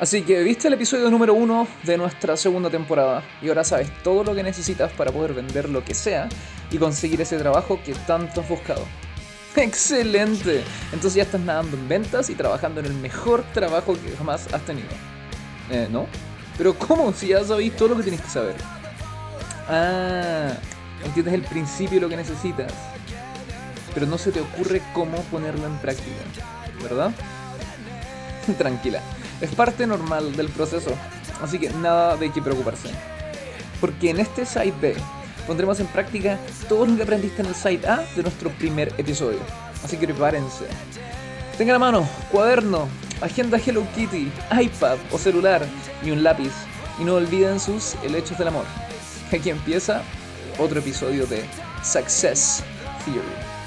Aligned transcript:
Así 0.00 0.22
que 0.22 0.42
viste 0.42 0.66
el 0.68 0.74
episodio 0.74 1.10
número 1.10 1.34
uno 1.34 1.68
de 1.82 1.98
nuestra 1.98 2.34
segunda 2.34 2.70
temporada 2.70 3.22
y 3.42 3.48
ahora 3.48 3.64
sabes 3.64 3.90
todo 4.02 4.24
lo 4.24 4.34
que 4.34 4.42
necesitas 4.42 4.90
para 4.92 5.12
poder 5.12 5.34
vender 5.34 5.68
lo 5.68 5.84
que 5.84 5.92
sea 5.92 6.26
y 6.70 6.78
conseguir 6.78 7.20
ese 7.20 7.36
trabajo 7.36 7.78
que 7.84 7.92
tanto 7.92 8.40
has 8.40 8.48
buscado. 8.48 8.82
¡Excelente! 9.56 10.64
Entonces 10.86 11.16
ya 11.16 11.24
estás 11.24 11.42
nadando 11.42 11.76
en 11.76 11.86
ventas 11.86 12.30
y 12.30 12.34
trabajando 12.34 12.80
en 12.80 12.86
el 12.86 12.94
mejor 12.94 13.44
trabajo 13.52 13.92
que 13.92 14.16
jamás 14.16 14.50
has 14.54 14.62
tenido. 14.62 14.88
Eh, 15.70 15.86
¿No? 15.90 16.06
Pero 16.56 16.72
¿cómo? 16.78 17.12
Si 17.12 17.28
ya 17.28 17.44
sabéis 17.44 17.76
todo 17.76 17.88
lo 17.90 17.96
que 17.98 18.04
tienes 18.04 18.22
que 18.22 18.30
saber. 18.30 18.54
Ah, 19.68 20.54
entiendes 21.04 21.34
el 21.34 21.42
principio 21.42 21.96
de 21.96 22.00
lo 22.00 22.08
que 22.08 22.16
necesitas. 22.16 22.72
Pero 23.92 24.06
no 24.06 24.16
se 24.16 24.32
te 24.32 24.40
ocurre 24.40 24.80
cómo 24.94 25.18
ponerlo 25.24 25.66
en 25.66 25.76
práctica. 25.76 26.22
¿Verdad? 26.82 27.12
Tranquila. 28.56 29.02
Es 29.40 29.54
parte 29.54 29.86
normal 29.86 30.36
del 30.36 30.48
proceso. 30.48 30.90
Así 31.42 31.58
que 31.58 31.70
nada 31.70 32.16
de 32.16 32.30
qué 32.30 32.42
preocuparse. 32.42 32.90
Porque 33.80 34.10
en 34.10 34.20
este 34.20 34.44
Site 34.44 34.74
B 34.80 34.94
pondremos 35.46 35.80
en 35.80 35.86
práctica 35.86 36.38
todo 36.68 36.86
lo 36.86 36.96
que 36.96 37.02
aprendiste 37.02 37.42
en 37.42 37.48
el 37.48 37.54
Site 37.54 37.88
A 37.88 38.04
de 38.14 38.22
nuestro 38.22 38.50
primer 38.50 38.92
episodio. 38.98 39.38
Así 39.82 39.96
que 39.96 40.06
prepárense. 40.06 40.66
Tengan 41.56 41.76
a 41.76 41.78
mano 41.78 42.08
cuaderno, 42.30 42.88
agenda 43.20 43.58
Hello 43.58 43.86
Kitty, 43.94 44.30
iPad 44.60 44.98
o 45.10 45.18
celular 45.18 45.62
y 46.04 46.10
un 46.10 46.22
lápiz. 46.22 46.52
Y 46.98 47.04
no 47.04 47.14
olviden 47.14 47.58
sus 47.58 47.94
helechos 48.02 48.36
del 48.36 48.48
amor. 48.48 48.64
Aquí 49.32 49.48
empieza 49.48 50.02
otro 50.58 50.80
episodio 50.80 51.26
de 51.26 51.42
Success 51.82 52.62
Theory. 53.06 53.59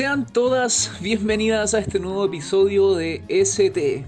Sean 0.00 0.24
todas 0.24 0.92
bienvenidas 1.02 1.74
a 1.74 1.78
este 1.78 2.00
nuevo 2.00 2.24
episodio 2.24 2.94
de 2.94 3.22
ST. 3.28 4.06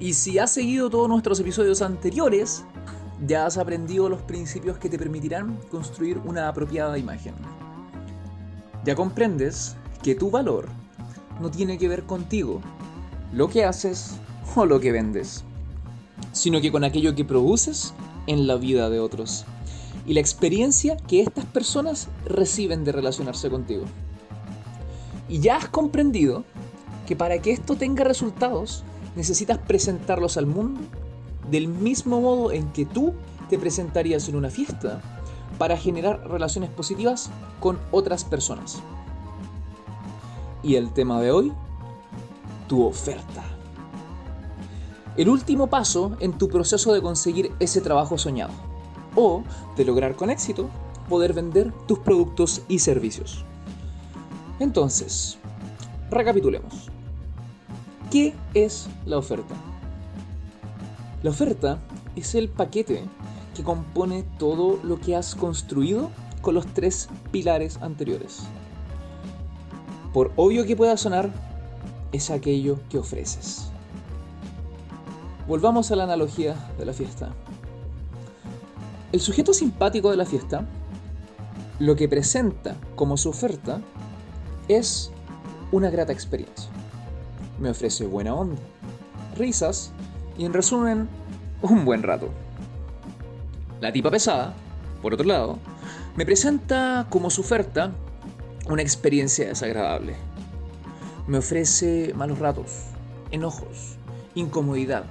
Y 0.00 0.14
si 0.14 0.38
has 0.38 0.52
seguido 0.52 0.88
todos 0.88 1.06
nuestros 1.06 1.38
episodios 1.38 1.82
anteriores, 1.82 2.64
ya 3.26 3.44
has 3.44 3.58
aprendido 3.58 4.08
los 4.08 4.22
principios 4.22 4.78
que 4.78 4.88
te 4.88 4.98
permitirán 4.98 5.58
construir 5.70 6.16
una 6.24 6.48
apropiada 6.48 6.96
imagen. 6.96 7.34
Ya 8.86 8.94
comprendes 8.94 9.76
que 10.02 10.14
tu 10.14 10.30
valor 10.30 10.66
no 11.42 11.50
tiene 11.50 11.76
que 11.76 11.88
ver 11.88 12.04
contigo, 12.04 12.62
lo 13.34 13.50
que 13.50 13.66
haces 13.66 14.16
o 14.54 14.64
lo 14.64 14.80
que 14.80 14.92
vendes, 14.92 15.44
sino 16.32 16.62
que 16.62 16.72
con 16.72 16.84
aquello 16.84 17.14
que 17.14 17.26
produces 17.26 17.92
en 18.26 18.46
la 18.46 18.56
vida 18.56 18.88
de 18.88 19.00
otros 19.00 19.44
y 20.06 20.14
la 20.14 20.20
experiencia 20.20 20.96
que 20.96 21.20
estas 21.20 21.44
personas 21.44 22.08
reciben 22.24 22.82
de 22.84 22.92
relacionarse 22.92 23.50
contigo. 23.50 23.84
Y 25.28 25.40
ya 25.40 25.56
has 25.56 25.68
comprendido 25.68 26.44
que 27.06 27.16
para 27.16 27.40
que 27.40 27.52
esto 27.52 27.76
tenga 27.76 28.04
resultados 28.04 28.84
necesitas 29.14 29.58
presentarlos 29.58 30.36
al 30.36 30.46
mundo 30.46 30.80
del 31.50 31.68
mismo 31.68 32.20
modo 32.20 32.52
en 32.52 32.70
que 32.72 32.84
tú 32.84 33.14
te 33.48 33.58
presentarías 33.58 34.28
en 34.28 34.36
una 34.36 34.50
fiesta 34.50 35.00
para 35.58 35.76
generar 35.76 36.28
relaciones 36.28 36.70
positivas 36.70 37.30
con 37.60 37.78
otras 37.92 38.24
personas. 38.24 38.82
Y 40.62 40.74
el 40.74 40.92
tema 40.92 41.20
de 41.20 41.30
hoy, 41.30 41.52
tu 42.66 42.84
oferta. 42.84 43.44
El 45.16 45.28
último 45.28 45.68
paso 45.68 46.16
en 46.20 46.32
tu 46.32 46.48
proceso 46.48 46.92
de 46.92 47.00
conseguir 47.00 47.52
ese 47.58 47.80
trabajo 47.80 48.18
soñado 48.18 48.52
o 49.14 49.44
de 49.76 49.84
lograr 49.84 50.14
con 50.14 50.28
éxito 50.28 50.68
poder 51.08 51.32
vender 51.32 51.72
tus 51.86 52.00
productos 52.00 52.62
y 52.68 52.80
servicios. 52.80 53.45
Entonces, 54.58 55.38
recapitulemos. 56.10 56.90
¿Qué 58.10 58.34
es 58.54 58.88
la 59.04 59.18
oferta? 59.18 59.54
La 61.22 61.30
oferta 61.30 61.78
es 62.14 62.34
el 62.34 62.48
paquete 62.48 63.02
que 63.54 63.62
compone 63.62 64.24
todo 64.38 64.78
lo 64.82 65.00
que 65.00 65.16
has 65.16 65.34
construido 65.34 66.10
con 66.40 66.54
los 66.54 66.66
tres 66.66 67.08
pilares 67.32 67.78
anteriores. 67.82 68.40
Por 70.12 70.32
obvio 70.36 70.64
que 70.64 70.76
pueda 70.76 70.96
sonar, 70.96 71.30
es 72.12 72.30
aquello 72.30 72.78
que 72.88 72.98
ofreces. 72.98 73.70
Volvamos 75.46 75.90
a 75.90 75.96
la 75.96 76.04
analogía 76.04 76.54
de 76.78 76.86
la 76.86 76.92
fiesta. 76.92 77.32
El 79.12 79.20
sujeto 79.20 79.52
simpático 79.52 80.10
de 80.10 80.16
la 80.16 80.24
fiesta 80.24 80.66
lo 81.78 81.94
que 81.94 82.08
presenta 82.08 82.76
como 82.94 83.16
su 83.16 83.28
oferta 83.28 83.80
es 84.68 85.10
una 85.72 85.90
grata 85.90 86.12
experiencia. 86.12 86.70
Me 87.58 87.70
ofrece 87.70 88.06
buena 88.06 88.34
onda, 88.34 88.60
risas 89.36 89.92
y 90.36 90.44
en 90.44 90.52
resumen, 90.52 91.08
un 91.62 91.84
buen 91.84 92.02
rato. 92.02 92.28
La 93.80 93.92
tipa 93.92 94.10
pesada, 94.10 94.54
por 95.02 95.14
otro 95.14 95.26
lado, 95.26 95.58
me 96.16 96.26
presenta 96.26 97.06
como 97.10 97.30
su 97.30 97.42
oferta 97.42 97.92
una 98.68 98.82
experiencia 98.82 99.48
desagradable. 99.48 100.16
Me 101.26 101.38
ofrece 101.38 102.12
malos 102.14 102.38
ratos, 102.38 102.86
enojos, 103.30 103.96
incomodidad 104.34 105.04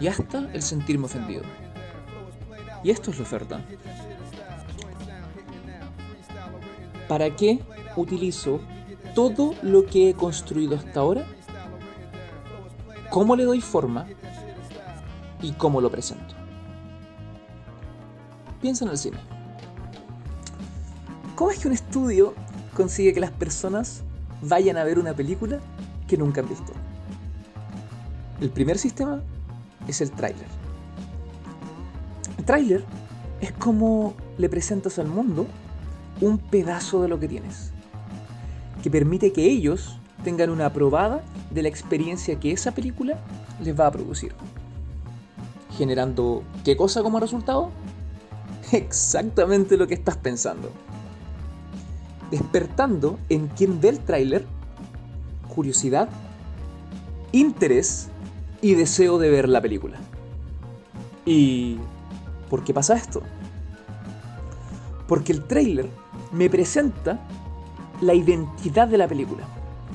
y 0.00 0.06
hasta 0.06 0.50
el 0.52 0.62
sentirme 0.62 1.06
ofendido. 1.06 1.42
Y 2.82 2.90
esto 2.90 3.10
es 3.10 3.18
la 3.18 3.22
oferta. 3.22 3.60
¿Para 7.08 7.34
qué 7.36 7.60
utilizo 7.96 8.60
todo 9.14 9.54
lo 9.62 9.86
que 9.86 10.10
he 10.10 10.14
construido 10.14 10.76
hasta 10.76 11.00
ahora, 11.00 11.24
cómo 13.10 13.36
le 13.36 13.44
doy 13.44 13.60
forma 13.60 14.06
y 15.40 15.52
cómo 15.52 15.80
lo 15.80 15.90
presento. 15.90 16.34
Piensa 18.60 18.84
en 18.84 18.90
el 18.90 18.98
cine. 18.98 19.18
¿Cómo 21.36 21.50
es 21.50 21.58
que 21.58 21.68
un 21.68 21.74
estudio 21.74 22.34
consigue 22.74 23.12
que 23.12 23.20
las 23.20 23.30
personas 23.30 24.02
vayan 24.42 24.76
a 24.76 24.84
ver 24.84 24.98
una 24.98 25.14
película 25.14 25.60
que 26.06 26.16
nunca 26.16 26.40
han 26.40 26.48
visto? 26.48 26.72
El 28.40 28.50
primer 28.50 28.78
sistema 28.78 29.22
es 29.86 30.00
el 30.00 30.10
tráiler. 30.10 30.46
El 32.38 32.44
tráiler 32.44 32.84
es 33.40 33.52
como 33.52 34.14
le 34.38 34.48
presentas 34.48 34.98
al 34.98 35.06
mundo 35.06 35.46
un 36.20 36.38
pedazo 36.38 37.02
de 37.02 37.08
lo 37.08 37.20
que 37.20 37.28
tienes 37.28 37.73
que 38.84 38.90
permite 38.90 39.32
que 39.32 39.46
ellos 39.46 39.96
tengan 40.24 40.50
una 40.50 40.70
probada 40.70 41.24
de 41.50 41.62
la 41.62 41.70
experiencia 41.70 42.38
que 42.38 42.52
esa 42.52 42.72
película 42.72 43.18
les 43.62 43.80
va 43.80 43.86
a 43.86 43.90
producir. 43.90 44.34
Generando 45.78 46.42
qué 46.66 46.76
cosa 46.76 47.02
como 47.02 47.18
resultado? 47.18 47.70
Exactamente 48.72 49.78
lo 49.78 49.86
que 49.86 49.94
estás 49.94 50.18
pensando. 50.18 50.70
Despertando 52.30 53.18
en 53.30 53.46
quien 53.48 53.80
ve 53.80 53.88
el 53.88 54.00
tráiler 54.00 54.44
curiosidad, 55.48 56.10
interés 57.32 58.08
y 58.60 58.74
deseo 58.74 59.18
de 59.18 59.30
ver 59.30 59.48
la 59.48 59.62
película. 59.62 59.96
¿Y 61.24 61.78
por 62.50 62.64
qué 62.64 62.74
pasa 62.74 62.96
esto? 62.96 63.22
Porque 65.08 65.32
el 65.32 65.42
tráiler 65.44 65.88
me 66.32 66.50
presenta 66.50 67.18
la 68.00 68.14
identidad 68.14 68.88
de 68.88 68.98
la 68.98 69.08
película, 69.08 69.44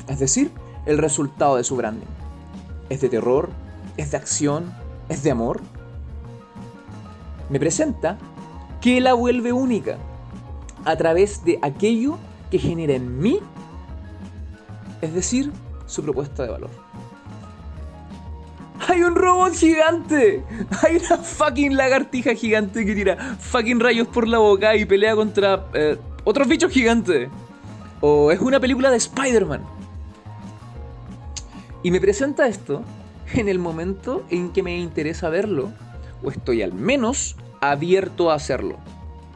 es 0.08 0.20
decir, 0.20 0.52
el 0.86 0.98
resultado 0.98 1.58
de 1.58 1.64
su 1.64 1.76
branding. 1.76 2.08
¿Es 2.90 3.02
de 3.02 3.10
terror? 3.10 3.50
¿Es 3.98 4.12
de 4.12 4.18
acción? 4.18 4.74
¿Es 5.10 5.24
de 5.24 5.32
amor? 5.32 5.62
Me 7.50 7.60
presenta 7.60 8.18
que 8.82 9.02
la 9.02 9.14
vuelve 9.14 9.52
única 9.52 9.98
a 10.86 10.96
través 10.96 11.44
de 11.44 11.60
aquello 11.62 12.18
que 12.50 12.60
genera 12.60 12.94
en 12.94 13.20
mí, 13.20 13.40
es 15.02 15.14
decir, 15.14 15.52
su 15.86 16.04
propuesta 16.04 16.44
de 16.44 16.50
valor. 16.50 16.70
¡Hay 18.88 19.04
un 19.04 19.16
robot 19.16 19.54
gigante! 19.54 20.44
¡Hay 20.84 20.98
una 20.98 21.18
fucking 21.18 21.76
lagartija 21.76 22.34
gigante 22.34 22.86
que 22.86 22.96
tira 22.96 23.36
fucking 23.40 23.80
rayos 23.80 24.08
por 24.08 24.28
la 24.28 24.40
boca 24.40 24.76
y 24.76 24.86
pelea 24.86 25.16
contra 25.16 25.68
eh, 25.74 25.98
otros 26.24 26.48
bichos 26.48 26.72
gigantes! 26.72 27.30
O 28.02 28.32
es 28.32 28.40
una 28.40 28.60
película 28.60 28.90
de 28.90 28.98
Spider-Man. 28.98 29.62
Y 31.84 31.92
me 31.92 32.00
presenta 32.00 32.48
esto 32.48 32.84
en 33.34 33.48
el 33.50 33.60
momento 33.60 34.26
en 34.30 34.52
que 34.52 34.64
me 34.64 34.78
interesa 34.78 35.30
verlo, 35.30 35.72
o 36.24 36.32
estoy 36.32 36.62
al 36.62 36.74
menos 36.74 37.36
abierto 37.62 38.32
a 38.32 38.36
hacerlo. 38.36 38.78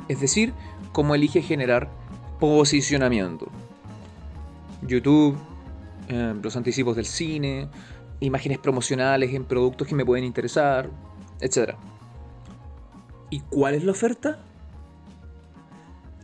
Es 0.08 0.20
decir, 0.20 0.54
cómo 0.92 1.16
elige 1.16 1.42
generar 1.42 1.90
posicionamiento. 2.40 3.48
YouTube, 4.82 5.38
eh, 6.10 6.34
los 6.42 6.56
anticipos 6.56 6.96
del 6.96 7.06
cine, 7.06 7.70
imágenes 8.20 8.58
promocionales 8.58 9.34
en 9.34 9.46
productos 9.46 9.88
que 9.88 9.96
me 9.96 10.06
pueden 10.06 10.26
interesar, 10.26 10.90
etc. 11.40 11.76
¿Y 13.30 13.40
cuál 13.42 13.76
es 13.76 13.84
la 13.84 13.92
oferta? 13.92 14.40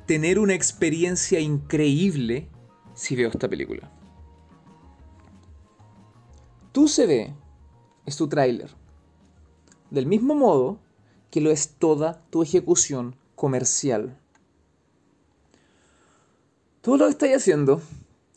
Tener 0.10 0.40
una 0.40 0.56
experiencia 0.56 1.40
increíble 1.40 2.50
si 2.96 3.16
veo 3.16 3.30
esta 3.30 3.48
película. 3.48 3.92
Tu 6.72 6.88
CV 6.88 7.36
es 8.08 8.18
tu 8.18 8.28
tráiler. 8.28 8.72
Del 9.92 10.08
mismo 10.08 10.34
modo 10.34 10.80
que 11.30 11.42
lo 11.42 11.52
es 11.52 11.76
toda 11.78 12.24
tu 12.32 12.42
ejecución 12.42 13.18
comercial. 13.36 14.18
Todo 16.82 16.98
lo 16.98 17.06
que 17.06 17.12
estás 17.12 17.30
haciendo 17.36 17.80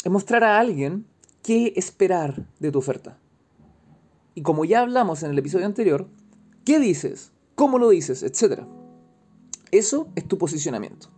es 0.04 0.12
mostrar 0.12 0.44
a 0.44 0.58
alguien 0.58 1.06
qué 1.42 1.72
esperar 1.74 2.46
de 2.60 2.70
tu 2.70 2.80
oferta. 2.80 3.18
Y 4.34 4.42
como 4.42 4.66
ya 4.66 4.82
hablamos 4.82 5.22
en 5.22 5.30
el 5.30 5.38
episodio 5.38 5.64
anterior, 5.64 6.06
¿qué 6.66 6.78
dices? 6.78 7.32
¿Cómo 7.54 7.78
lo 7.78 7.88
dices? 7.88 8.22
Etcétera. 8.22 8.68
Eso 9.70 10.08
es 10.16 10.28
tu 10.28 10.36
posicionamiento. 10.36 11.08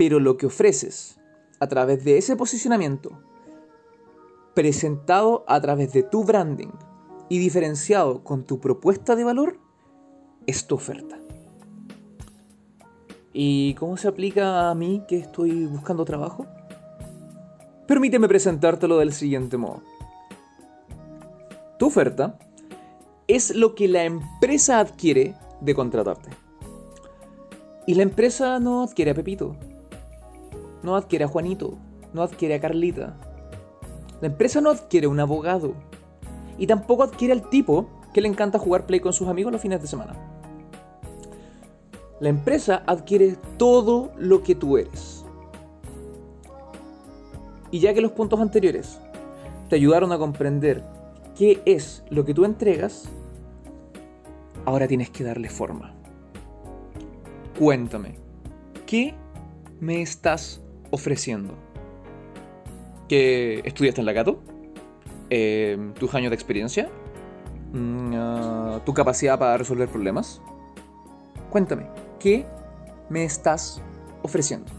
Pero 0.00 0.18
lo 0.18 0.38
que 0.38 0.46
ofreces 0.46 1.20
a 1.58 1.66
través 1.66 2.02
de 2.04 2.16
ese 2.16 2.34
posicionamiento, 2.34 3.20
presentado 4.54 5.44
a 5.46 5.60
través 5.60 5.92
de 5.92 6.02
tu 6.02 6.24
branding 6.24 6.72
y 7.28 7.38
diferenciado 7.38 8.24
con 8.24 8.44
tu 8.44 8.60
propuesta 8.60 9.14
de 9.14 9.24
valor, 9.24 9.58
es 10.46 10.66
tu 10.66 10.76
oferta. 10.76 11.18
¿Y 13.34 13.74
cómo 13.74 13.98
se 13.98 14.08
aplica 14.08 14.70
a 14.70 14.74
mí 14.74 15.04
que 15.06 15.18
estoy 15.18 15.66
buscando 15.66 16.06
trabajo? 16.06 16.46
Permíteme 17.86 18.26
presentártelo 18.26 18.96
del 18.96 19.12
siguiente 19.12 19.58
modo. 19.58 19.82
Tu 21.78 21.84
oferta 21.84 22.38
es 23.28 23.54
lo 23.54 23.74
que 23.74 23.86
la 23.86 24.04
empresa 24.04 24.78
adquiere 24.78 25.34
de 25.60 25.74
contratarte. 25.74 26.30
Y 27.86 27.96
la 27.96 28.02
empresa 28.02 28.58
no 28.60 28.82
adquiere 28.82 29.10
a 29.10 29.14
Pepito, 29.14 29.56
no 30.82 30.96
adquiere 30.96 31.24
a 31.24 31.28
Juanito, 31.28 31.78
no 32.12 32.22
adquiere 32.22 32.54
a 32.54 32.60
Carlita. 32.60 33.16
La 34.20 34.28
empresa 34.28 34.60
no 34.60 34.70
adquiere 34.70 35.06
un 35.06 35.20
abogado. 35.20 35.74
Y 36.58 36.66
tampoco 36.66 37.02
adquiere 37.02 37.32
al 37.32 37.48
tipo 37.48 37.88
que 38.12 38.20
le 38.20 38.28
encanta 38.28 38.58
jugar 38.58 38.86
play 38.86 39.00
con 39.00 39.12
sus 39.12 39.28
amigos 39.28 39.52
los 39.52 39.62
fines 39.62 39.80
de 39.80 39.86
semana. 39.86 40.14
La 42.20 42.28
empresa 42.28 42.82
adquiere 42.86 43.36
todo 43.56 44.12
lo 44.18 44.42
que 44.42 44.54
tú 44.54 44.76
eres. 44.76 45.24
Y 47.70 47.78
ya 47.78 47.94
que 47.94 48.00
los 48.00 48.12
puntos 48.12 48.40
anteriores 48.40 49.00
te 49.68 49.76
ayudaron 49.76 50.12
a 50.12 50.18
comprender 50.18 50.84
qué 51.34 51.62
es 51.64 52.02
lo 52.10 52.24
que 52.24 52.34
tú 52.34 52.44
entregas, 52.44 53.08
ahora 54.66 54.86
tienes 54.86 55.08
que 55.08 55.24
darle 55.24 55.48
forma. 55.48 55.94
Cuéntame, 57.58 58.16
¿qué 58.86 59.14
me 59.78 60.02
estás 60.02 60.60
ofreciendo? 60.90 61.54
¿Que 63.08 63.60
estudiaste 63.64 64.00
en 64.00 64.06
la 64.06 64.12
Gato? 64.12 64.40
Eh, 65.30 65.92
¿Tus 65.98 66.14
años 66.14 66.30
de 66.30 66.34
experiencia? 66.34 66.88
Mm, 67.72 68.12
ah, 68.14 68.80
¿Tu 68.84 68.94
capacidad 68.94 69.38
para 69.38 69.56
resolver 69.56 69.88
problemas? 69.88 70.40
Cuéntame, 71.50 71.86
¿qué 72.18 72.46
me 73.08 73.24
estás 73.24 73.82
ofreciendo? 74.22 74.70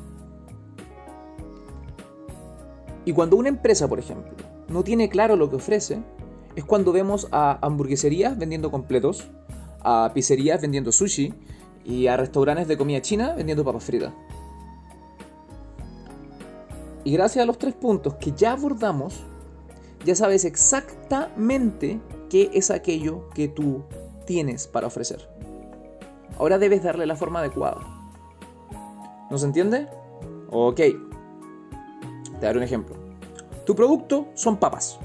Y 3.03 3.13
cuando 3.13 3.35
una 3.35 3.49
empresa, 3.49 3.87
por 3.87 3.99
ejemplo, 3.99 4.31
no 4.69 4.83
tiene 4.83 5.09
claro 5.09 5.35
lo 5.35 5.49
que 5.49 5.55
ofrece, 5.55 6.01
es 6.55 6.63
cuando 6.63 6.91
vemos 6.91 7.27
a 7.31 7.57
hamburgueserías 7.65 8.37
vendiendo 8.37 8.71
completos, 8.71 9.29
a 9.83 10.11
pizzerías 10.13 10.61
vendiendo 10.61 10.91
sushi 10.91 11.33
y 11.83 12.07
a 12.07 12.17
restaurantes 12.17 12.67
de 12.67 12.77
comida 12.77 13.01
china 13.01 13.33
vendiendo 13.35 13.63
papas 13.63 13.83
fritas. 13.83 14.13
Y 17.03 17.13
gracias 17.13 17.43
a 17.43 17.45
los 17.45 17.57
tres 17.57 17.73
puntos 17.73 18.15
que 18.15 18.31
ya 18.31 18.53
abordamos, 18.53 19.23
ya 20.05 20.15
sabes 20.15 20.45
exactamente 20.45 21.99
qué 22.29 22.49
es 22.53 22.71
aquello 22.71 23.29
que 23.29 23.47
tú 23.47 23.83
tienes 24.25 24.67
para 24.67 24.87
ofrecer. 24.87 25.27
Ahora 26.37 26.57
debes 26.57 26.83
darle 26.83 27.05
la 27.05 27.15
forma 27.15 27.39
adecuada. 27.39 27.81
¿No 29.29 29.37
se 29.37 29.45
entiende? 29.45 29.87
Ok. 30.49 30.75
Te 30.75 32.45
daré 32.45 32.57
un 32.57 32.63
ejemplo. 32.63 32.95
Tu 33.65 33.75
producto 33.75 34.27
son 34.33 34.57
papas. 34.57 34.99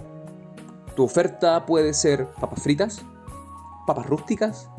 Tu 0.94 1.04
oferta 1.04 1.66
puede 1.66 1.92
ser 1.92 2.30
papas 2.32 2.62
fritas, 2.62 3.04
papas 3.86 4.06
rústicas, 4.06 4.70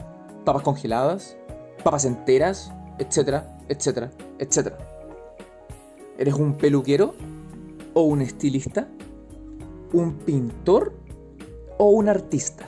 papas 0.45 0.63
congeladas, 0.63 1.37
papas 1.83 2.05
enteras, 2.05 2.71
etcétera, 2.97 3.59
etcétera, 3.69 4.11
etcétera. 4.39 4.77
¿Eres 6.17 6.33
un 6.33 6.55
peluquero? 6.55 7.13
¿O 7.93 8.01
un 8.01 8.21
estilista? 8.21 8.87
¿Un 9.93 10.13
pintor? 10.13 10.93
¿O 11.77 11.91
un 11.91 12.09
artista? 12.09 12.67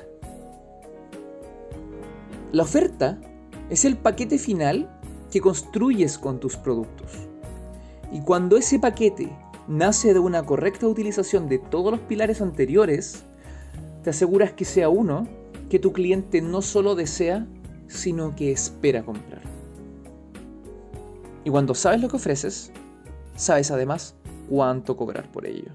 La 2.52 2.64
oferta 2.64 3.20
es 3.72 3.86
el 3.86 3.98
paquete 3.98 4.38
final 4.38 4.90
que 5.32 5.42
construyes 5.42 6.20
con 6.20 6.40
tus 6.40 6.58
productos. 6.58 7.12
Y 8.12 8.22
cuando 8.22 8.56
ese 8.56 8.78
paquete 8.78 9.36
nace 9.68 10.14
de 10.14 10.20
una 10.20 10.44
correcta 10.44 10.88
utilización 10.88 11.50
de 11.50 11.58
todos 11.58 11.92
los 11.92 12.02
pilares 12.02 12.42
anteriores, 12.42 13.24
te 14.04 14.12
aseguras 14.12 14.54
que 14.54 14.66
sea 14.66 14.90
uno 14.90 15.28
que 15.72 15.80
tu 15.80 15.92
cliente 15.92 16.42
no 16.42 16.62
solo 16.62 16.94
desea, 16.94 17.48
sino 17.88 18.36
que 18.36 18.52
espera 18.52 19.04
comprar. 19.04 19.42
Y 21.44 21.50
cuando 21.50 21.74
sabes 21.74 22.02
lo 22.02 22.10
que 22.10 22.18
ofreces, 22.18 22.72
sabes 23.40 23.72
además 23.72 24.16
cuánto 24.50 24.98
cobrar 24.98 25.32
por 25.32 25.46
ello. 25.46 25.72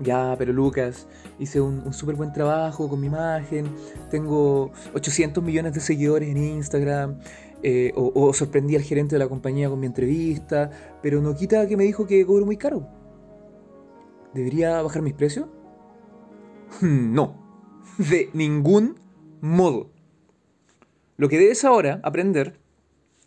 Ya, 0.00 0.36
pero 0.38 0.52
Lucas, 0.52 1.08
hice 1.40 1.60
un, 1.60 1.92
súper 1.92 2.14
buen 2.14 2.32
trabajo 2.32 2.88
con 2.88 3.00
mi 3.00 3.08
imagen, 3.08 3.66
tengo 4.10 4.70
800 4.94 5.42
millones 5.42 5.74
de 5.74 5.80
seguidores 5.80 6.28
en 6.28 6.36
Instagram, 6.36 7.18
eh, 7.64 7.92
o, 7.96 8.32
sorprendí 8.32 8.76
al 8.76 8.82
gerente 8.82 9.16
de 9.16 9.18
la 9.18 9.28
compañía 9.28 9.68
con 9.68 9.80
mi 9.80 9.86
entrevista, 9.86 10.70
pero 11.02 11.20
no 11.20 11.34
quita 11.34 11.66
que 11.66 11.76
me 11.76 11.82
dijo 11.82 12.06
que 12.06 12.24
cobro 12.24 12.46
muy 12.46 12.56
caro. 12.56 12.86
¿Debería 14.34 14.80
bajar 14.82 15.02
mis 15.02 15.14
precios? 15.14 15.46
No, 16.82 17.34
de 17.96 18.28
ningún 18.34 19.00
modo. 19.40 19.90
Lo 21.16 21.28
que 21.28 21.38
debes 21.38 21.64
ahora 21.64 22.00
aprender 22.04 22.60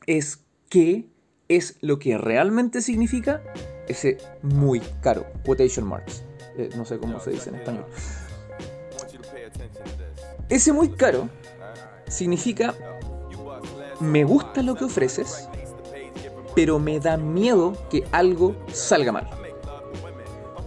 es 0.05 0.45
qué 0.69 1.10
es 1.58 1.75
lo 1.81 2.00
que 2.00 2.17
realmente 2.17 2.81
significa 2.81 3.41
ese 3.88 4.17
muy 4.41 4.81
caro, 5.01 5.25
quotation 5.46 5.86
marks. 5.88 6.24
Eh, 6.58 6.70
no 6.75 6.86
sé 6.86 6.98
cómo 6.98 7.20
se 7.20 7.31
dice 7.31 7.50
en 7.50 7.55
español. 7.55 7.86
Ese 10.50 10.72
muy 10.74 10.91
caro 10.91 11.29
significa 12.08 12.74
me 14.00 14.24
gusta 14.24 14.62
lo 14.63 14.75
que 14.75 14.86
ofreces, 14.86 15.48
pero 16.55 16.79
me 16.79 17.00
da 17.00 17.17
miedo 17.17 17.74
que 17.89 18.03
algo 18.12 18.55
salga 18.72 19.12
mal. 19.12 19.29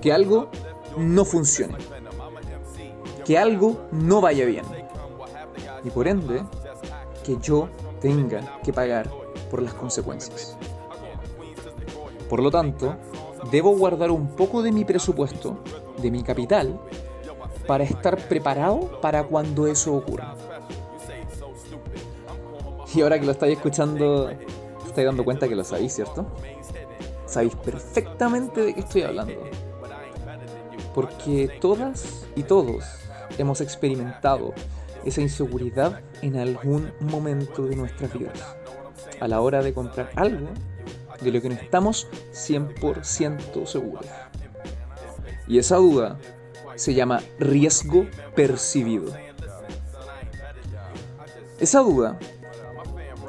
Que 0.00 0.12
algo 0.12 0.50
no 0.96 1.24
funcione. 1.24 1.78
Que 3.24 3.38
algo 3.38 3.88
no 3.90 4.20
vaya 4.20 4.44
bien. 4.44 4.64
Y 5.82 5.90
por 5.90 6.08
ende, 6.08 6.44
que 7.24 7.38
yo 7.40 7.68
tenga 8.00 8.60
que 8.62 8.72
pagar 8.72 9.10
por 9.50 9.62
las 9.62 9.74
consecuencias. 9.74 10.53
Por 12.28 12.42
lo 12.42 12.50
tanto, 12.50 12.96
debo 13.50 13.76
guardar 13.76 14.10
un 14.10 14.28
poco 14.28 14.62
de 14.62 14.72
mi 14.72 14.84
presupuesto, 14.84 15.58
de 15.98 16.10
mi 16.10 16.22
capital, 16.22 16.80
para 17.66 17.84
estar 17.84 18.16
preparado 18.28 19.00
para 19.00 19.24
cuando 19.24 19.66
eso 19.66 19.94
ocurra. 19.94 20.34
Y 22.94 23.00
ahora 23.00 23.18
que 23.18 23.26
lo 23.26 23.32
estáis 23.32 23.56
escuchando, 23.56 24.30
estáis 24.86 25.06
dando 25.06 25.24
cuenta 25.24 25.48
que 25.48 25.56
lo 25.56 25.64
sabéis, 25.64 25.94
¿cierto? 25.94 26.26
Sabéis 27.26 27.56
perfectamente 27.56 28.60
de 28.60 28.74
qué 28.74 28.80
estoy 28.80 29.02
hablando. 29.02 29.34
Porque 30.94 31.58
todas 31.60 32.24
y 32.36 32.44
todos 32.44 32.84
hemos 33.36 33.60
experimentado 33.60 34.54
esa 35.04 35.20
inseguridad 35.20 36.00
en 36.22 36.36
algún 36.36 36.92
momento 37.00 37.66
de 37.66 37.74
nuestras 37.74 38.12
vidas. 38.12 38.56
A 39.20 39.26
la 39.26 39.40
hora 39.40 39.62
de 39.62 39.74
comprar 39.74 40.10
algo 40.14 40.48
de 41.20 41.30
lo 41.32 41.40
que 41.40 41.48
no 41.48 41.54
estamos 41.54 42.08
100% 42.32 43.66
seguros. 43.66 44.06
Y 45.46 45.58
esa 45.58 45.76
duda 45.76 46.18
se 46.74 46.94
llama 46.94 47.20
riesgo 47.38 48.06
percibido. 48.34 49.12
Esa 51.60 51.80
duda 51.80 52.18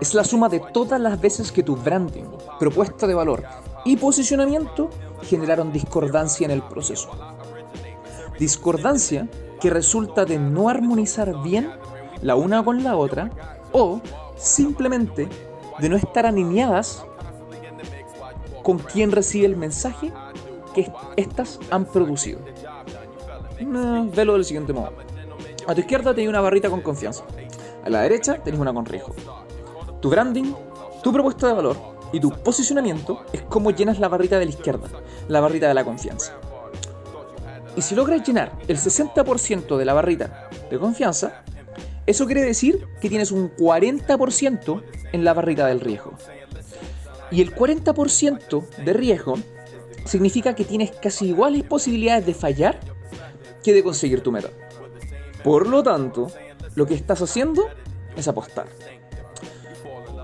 es 0.01 0.13
la 0.13 0.23
suma 0.23 0.49
de 0.49 0.59
todas 0.59 0.99
las 0.99 1.19
veces 1.19 1.51
que 1.51 1.63
tu 1.63 1.75
branding, 1.75 2.25
propuesta 2.59 3.07
de 3.07 3.13
valor 3.13 3.43
y 3.85 3.97
posicionamiento 3.97 4.89
generaron 5.23 5.71
discordancia 5.71 6.45
en 6.45 6.51
el 6.51 6.63
proceso. 6.63 7.09
discordancia 8.39 9.29
que 9.61 9.69
resulta 9.69 10.25
de 10.25 10.37
no 10.37 10.67
armonizar 10.67 11.41
bien 11.41 11.71
la 12.21 12.35
una 12.35 12.63
con 12.65 12.83
la 12.83 12.97
otra 12.97 13.31
o 13.71 14.01
simplemente 14.35 15.29
de 15.79 15.89
no 15.89 15.95
estar 15.95 16.25
alineadas 16.25 17.05
con 18.65 18.79
quien 18.79 19.11
recibe 19.11 19.45
el 19.45 19.55
mensaje 19.55 20.11
que 20.73 20.91
éstas 21.17 21.59
han 21.69 21.85
producido. 21.85 22.39
velo 23.59 24.33
del 24.33 24.43
siguiente 24.43 24.73
modo. 24.73 24.91
A 25.67 25.75
tu 25.75 25.81
izquierda 25.81 26.15
tenéis 26.15 26.29
una 26.29 26.41
barrita 26.41 26.71
con 26.71 26.81
confianza. 26.81 27.23
A 27.83 27.89
la 27.91 28.01
derecha 28.01 28.41
tenéis 28.43 28.59
una 28.59 28.73
con 28.73 28.87
riesgo. 28.87 29.13
Tu 30.01 30.09
branding, 30.09 30.51
tu 31.03 31.13
propuesta 31.13 31.47
de 31.47 31.53
valor 31.53 31.77
y 32.11 32.19
tu 32.19 32.31
posicionamiento 32.31 33.23
es 33.31 33.43
como 33.43 33.69
llenas 33.69 33.99
la 33.99 34.07
barrita 34.07 34.39
de 34.39 34.45
la 34.45 34.51
izquierda, 34.51 34.87
la 35.27 35.41
barrita 35.41 35.67
de 35.67 35.75
la 35.75 35.85
confianza. 35.85 36.33
Y 37.75 37.83
si 37.83 37.93
logras 37.93 38.27
llenar 38.27 38.51
el 38.67 38.77
60% 38.77 39.77
de 39.77 39.85
la 39.85 39.93
barrita 39.93 40.49
de 40.71 40.79
confianza, 40.79 41.43
eso 42.07 42.25
quiere 42.25 42.41
decir 42.41 42.87
que 42.99 43.09
tienes 43.09 43.31
un 43.31 43.55
40% 43.55 44.83
en 45.11 45.23
la 45.23 45.33
barrita 45.35 45.67
del 45.67 45.81
riesgo. 45.81 46.13
Y 47.31 47.41
el 47.41 47.55
40% 47.55 48.67
de 48.83 48.93
riesgo 48.93 49.35
significa 50.05 50.55
que 50.55 50.63
tienes 50.63 50.91
casi 50.91 51.27
iguales 51.27 51.63
posibilidades 51.63 52.25
de 52.25 52.33
fallar 52.33 52.79
que 53.63 53.73
de 53.73 53.83
conseguir 53.83 54.21
tu 54.21 54.31
meta. 54.31 54.49
Por 55.43 55.67
lo 55.67 55.81
tanto, 55.81 56.27
lo 56.75 56.85
que 56.85 56.93
estás 56.93 57.21
haciendo 57.21 57.67
es 58.15 58.27
apostar. 58.27 58.67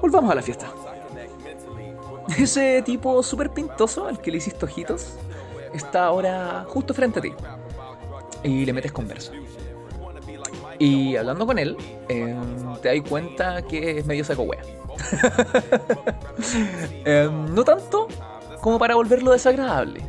Volvamos 0.01 0.31
a 0.31 0.35
la 0.35 0.41
fiesta. 0.41 0.71
Ese 2.37 2.81
tipo 2.83 3.21
súper 3.23 3.51
pintoso, 3.51 4.07
al 4.07 4.21
que 4.21 4.31
le 4.31 4.37
hiciste 4.37 4.65
ojitos, 4.65 5.15
está 5.73 6.05
ahora 6.05 6.65
justo 6.67 6.93
frente 6.93 7.19
a 7.19 7.21
ti. 7.21 7.33
Y 8.43 8.65
le 8.65 8.73
metes 8.73 8.91
conversa. 8.91 9.31
Y 10.79 11.15
hablando 11.15 11.45
con 11.45 11.59
él, 11.59 11.77
em, 12.09 12.75
te 12.81 12.95
das 12.95 13.07
cuenta 13.07 13.61
que 13.61 13.99
es 13.99 14.05
medio 14.05 14.23
saco 14.23 14.43
wea. 14.43 14.61
Em, 17.05 17.53
no 17.53 17.63
tanto 17.63 18.07
como 18.61 18.79
para 18.79 18.95
volverlo 18.95 19.31
desagradable, 19.31 20.01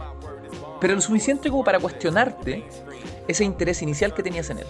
pero 0.81 0.95
lo 0.95 1.01
suficiente 1.01 1.51
como 1.51 1.65
para 1.65 1.79
cuestionarte 1.79 2.65
ese 3.29 3.45
interés 3.45 3.83
inicial 3.83 4.15
que 4.15 4.23
tenías 4.23 4.51
en 4.51 4.59
él. 4.59 4.67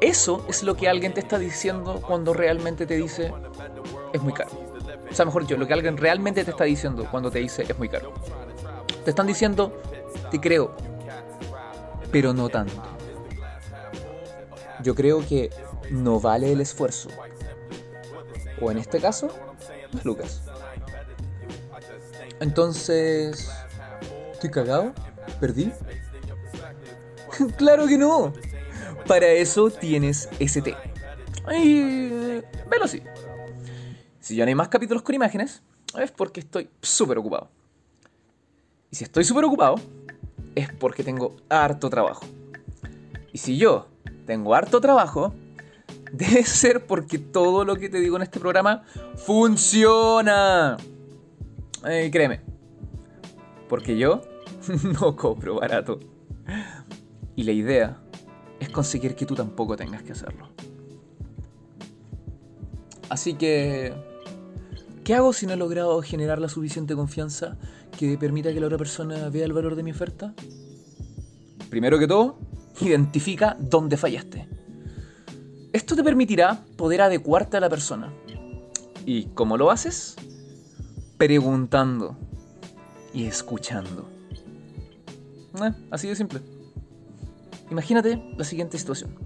Eso 0.00 0.44
es 0.48 0.62
lo 0.62 0.76
que 0.76 0.88
alguien 0.88 1.14
te 1.14 1.20
está 1.20 1.38
diciendo 1.38 2.02
cuando 2.06 2.34
realmente 2.34 2.86
te 2.86 2.96
dice 2.96 3.32
es 4.12 4.22
muy 4.22 4.32
caro. 4.32 4.50
O 5.10 5.14
sea, 5.14 5.24
mejor 5.24 5.46
yo, 5.46 5.56
lo 5.56 5.66
que 5.66 5.72
alguien 5.72 5.96
realmente 5.96 6.44
te 6.44 6.50
está 6.50 6.64
diciendo 6.64 7.06
cuando 7.10 7.30
te 7.30 7.38
dice 7.38 7.64
es 7.68 7.78
muy 7.78 7.88
caro. 7.88 8.12
Te 9.04 9.10
están 9.10 9.26
diciendo, 9.26 9.80
te 10.30 10.40
creo, 10.40 10.74
pero 12.10 12.32
no 12.32 12.48
tanto. 12.48 12.82
Yo 14.82 14.94
creo 14.94 15.26
que 15.26 15.50
no 15.90 16.20
vale 16.20 16.52
el 16.52 16.60
esfuerzo. 16.60 17.08
O 18.60 18.70
en 18.70 18.78
este 18.78 19.00
caso, 19.00 19.28
Lucas. 20.04 20.42
Entonces, 22.40 23.50
¿estoy 24.32 24.50
cagado? 24.50 24.92
¿Perdí? 25.40 25.72
claro 27.56 27.86
que 27.86 27.98
no. 27.98 28.32
Para 29.06 29.28
eso 29.28 29.70
tienes 29.70 30.28
ST. 30.40 30.74
Y 31.58 32.08
velo 32.68 32.84
así. 32.84 33.02
Si 34.20 34.34
ya 34.34 34.44
no 34.44 34.48
hay 34.48 34.54
más 34.54 34.68
capítulos 34.68 35.02
con 35.02 35.14
imágenes, 35.14 35.62
es 35.98 36.10
porque 36.10 36.40
estoy 36.40 36.68
súper 36.82 37.18
ocupado. 37.18 37.48
Y 38.90 38.96
si 38.96 39.04
estoy 39.04 39.24
súper 39.24 39.44
ocupado, 39.44 39.76
es 40.54 40.72
porque 40.72 41.04
tengo 41.04 41.36
harto 41.48 41.88
trabajo. 41.88 42.26
Y 43.32 43.38
si 43.38 43.56
yo 43.56 43.86
tengo 44.26 44.54
harto 44.54 44.80
trabajo, 44.80 45.32
debe 46.18 46.44
ser 46.44 46.86
porque 46.86 47.18
todo 47.18 47.64
lo 47.64 47.76
que 47.76 47.88
te 47.88 48.00
digo 48.00 48.16
en 48.16 48.22
este 48.22 48.40
programa 48.40 48.82
funciona. 49.16 50.76
Eh, 51.86 52.08
créeme. 52.10 52.40
Porque 53.68 53.96
yo 53.98 54.22
no 55.00 55.16
cobro 55.16 55.56
barato. 55.56 56.00
Y 57.34 57.42
la 57.42 57.52
idea 57.52 58.00
es 58.60 58.70
conseguir 58.70 59.14
que 59.14 59.26
tú 59.26 59.34
tampoco 59.34 59.76
tengas 59.76 60.02
que 60.02 60.12
hacerlo. 60.12 60.48
Así 63.08 63.34
que, 63.34 63.92
¿qué 65.04 65.14
hago 65.14 65.32
si 65.32 65.46
no 65.46 65.52
he 65.52 65.56
logrado 65.56 66.00
generar 66.02 66.40
la 66.40 66.48
suficiente 66.48 66.94
confianza 66.94 67.56
que 67.96 68.16
permita 68.18 68.52
que 68.52 68.60
la 68.60 68.66
otra 68.66 68.78
persona 68.78 69.28
vea 69.28 69.44
el 69.44 69.52
valor 69.52 69.76
de 69.76 69.82
mi 69.82 69.90
oferta? 69.90 70.34
Primero 71.68 71.98
que 71.98 72.08
todo, 72.08 72.38
identifica 72.80 73.56
dónde 73.60 73.96
fallaste. 73.96 74.55
Esto 75.76 75.94
te 75.94 76.02
permitirá 76.02 76.64
poder 76.78 77.02
adecuarte 77.02 77.58
a 77.58 77.60
la 77.60 77.68
persona. 77.68 78.10
¿Y 79.04 79.26
cómo 79.34 79.58
lo 79.58 79.70
haces? 79.70 80.16
Preguntando 81.18 82.16
y 83.12 83.26
escuchando. 83.26 84.08
Eh, 85.62 85.74
así 85.90 86.08
de 86.08 86.16
simple. 86.16 86.40
Imagínate 87.70 88.22
la 88.38 88.44
siguiente 88.44 88.78
situación. 88.78 89.18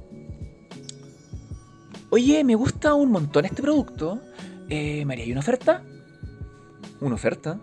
Oye, 2.10 2.42
me 2.42 2.56
gusta 2.56 2.94
un 2.94 3.12
montón 3.12 3.44
este 3.44 3.62
producto. 3.62 4.20
Eh, 4.68 5.04
María, 5.04 5.26
¿hay 5.26 5.30
una 5.30 5.42
oferta? 5.42 5.84
¿Una 7.00 7.14
oferta? 7.14 7.60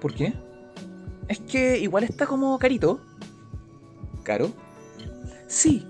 ¿Por 0.00 0.14
qué? 0.14 0.34
Es 1.26 1.40
que 1.40 1.80
igual 1.80 2.04
está 2.04 2.28
como 2.28 2.60
carito. 2.60 3.00
¿Caro? 4.22 4.52
Sí. 5.48 5.84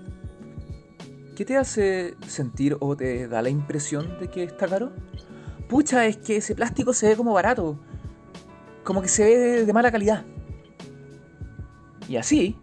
¿Qué 1.39 1.45
te 1.45 1.55
hace 1.55 2.17
sentir 2.27 2.75
o 2.81 2.97
te 2.97 3.29
da 3.29 3.41
la 3.41 3.47
impresión 3.47 4.19
de 4.19 4.29
que 4.29 4.43
está 4.43 4.67
caro? 4.67 4.91
Pucha, 5.69 6.05
es 6.05 6.17
que 6.17 6.35
ese 6.35 6.53
plástico 6.53 6.91
se 6.91 7.07
ve 7.07 7.15
como 7.15 7.31
barato. 7.31 7.79
Como 8.83 9.01
que 9.01 9.07
se 9.07 9.23
ve 9.23 9.65
de 9.65 9.71
mala 9.71 9.89
calidad. 9.89 10.25
Y 12.09 12.17
así, 12.17 12.57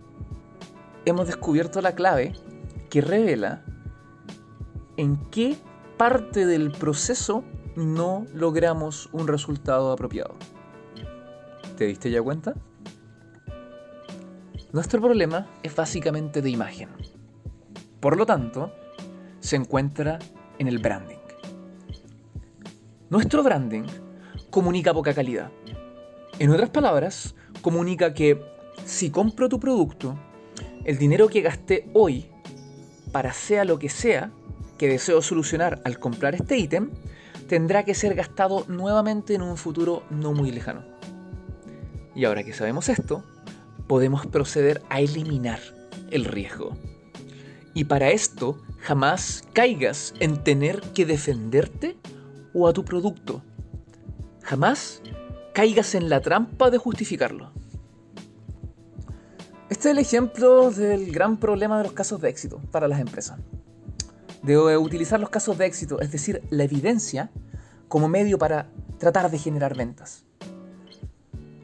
hemos 1.06 1.26
descubierto 1.26 1.80
la 1.80 1.94
clave 1.94 2.34
que 2.90 3.00
revela 3.00 3.64
en 4.98 5.16
qué 5.30 5.56
parte 5.96 6.44
del 6.44 6.70
proceso 6.70 7.44
no 7.76 8.26
logramos 8.34 9.08
un 9.12 9.26
resultado 9.26 9.90
apropiado. 9.90 10.34
¿Te 11.78 11.86
diste 11.86 12.10
ya 12.10 12.20
cuenta? 12.20 12.52
Nuestro 14.70 15.00
problema 15.00 15.46
es 15.62 15.74
básicamente 15.74 16.42
de 16.42 16.50
imagen. 16.50 17.15
Por 18.00 18.16
lo 18.16 18.26
tanto, 18.26 18.72
se 19.40 19.56
encuentra 19.56 20.18
en 20.58 20.68
el 20.68 20.78
branding. 20.78 21.16
Nuestro 23.10 23.42
branding 23.42 23.84
comunica 24.50 24.92
poca 24.92 25.14
calidad. 25.14 25.50
En 26.38 26.50
otras 26.50 26.70
palabras, 26.70 27.34
comunica 27.62 28.14
que 28.14 28.40
si 28.84 29.10
compro 29.10 29.48
tu 29.48 29.58
producto, 29.60 30.18
el 30.84 30.98
dinero 30.98 31.28
que 31.28 31.40
gasté 31.40 31.88
hoy 31.94 32.26
para 33.12 33.32
sea 33.32 33.64
lo 33.64 33.78
que 33.78 33.88
sea 33.88 34.30
que 34.76 34.88
deseo 34.88 35.22
solucionar 35.22 35.80
al 35.84 35.98
comprar 35.98 36.34
este 36.34 36.58
ítem, 36.58 36.90
tendrá 37.48 37.84
que 37.84 37.94
ser 37.94 38.14
gastado 38.14 38.64
nuevamente 38.68 39.34
en 39.34 39.42
un 39.42 39.56
futuro 39.56 40.02
no 40.10 40.32
muy 40.32 40.50
lejano. 40.50 40.84
Y 42.14 42.24
ahora 42.24 42.44
que 42.44 42.52
sabemos 42.52 42.88
esto, 42.88 43.24
podemos 43.86 44.26
proceder 44.26 44.82
a 44.88 45.00
eliminar 45.00 45.60
el 46.10 46.24
riesgo. 46.24 46.76
Y 47.76 47.84
para 47.84 48.08
esto, 48.08 48.56
jamás 48.78 49.44
caigas 49.52 50.14
en 50.18 50.42
tener 50.42 50.80
que 50.94 51.04
defenderte 51.04 51.98
o 52.54 52.66
a 52.66 52.72
tu 52.72 52.86
producto. 52.86 53.42
Jamás 54.42 55.02
caigas 55.52 55.94
en 55.94 56.08
la 56.08 56.22
trampa 56.22 56.70
de 56.70 56.78
justificarlo. 56.78 57.52
Este 59.68 59.90
es 59.90 59.92
el 59.92 59.98
ejemplo 59.98 60.70
del 60.70 61.12
gran 61.12 61.36
problema 61.36 61.76
de 61.76 61.84
los 61.84 61.92
casos 61.92 62.18
de 62.22 62.30
éxito 62.30 62.62
para 62.70 62.88
las 62.88 62.98
empresas. 62.98 63.38
De 64.42 64.78
utilizar 64.78 65.20
los 65.20 65.28
casos 65.28 65.58
de 65.58 65.66
éxito, 65.66 66.00
es 66.00 66.10
decir, 66.10 66.40
la 66.48 66.64
evidencia, 66.64 67.30
como 67.88 68.08
medio 68.08 68.38
para 68.38 68.70
tratar 68.96 69.30
de 69.30 69.36
generar 69.36 69.76
ventas. 69.76 70.24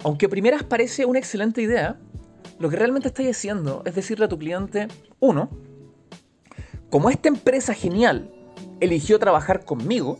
Aunque 0.04 0.28
primeras 0.28 0.62
parece 0.62 1.07
una 1.07 1.21
excelente 1.21 1.62
idea, 1.62 1.99
lo 2.59 2.69
que 2.69 2.76
realmente 2.76 3.09
estáis 3.09 3.31
haciendo 3.31 3.81
es 3.87 3.95
decirle 3.95 4.26
a 4.26 4.28
tu 4.28 4.38
cliente, 4.38 4.88
uno, 5.19 5.49
como 6.93 7.09
esta 7.09 7.29
empresa 7.29 7.73
genial 7.73 8.31
eligió 8.81 9.19
trabajar 9.19 9.65
conmigo, 9.65 10.19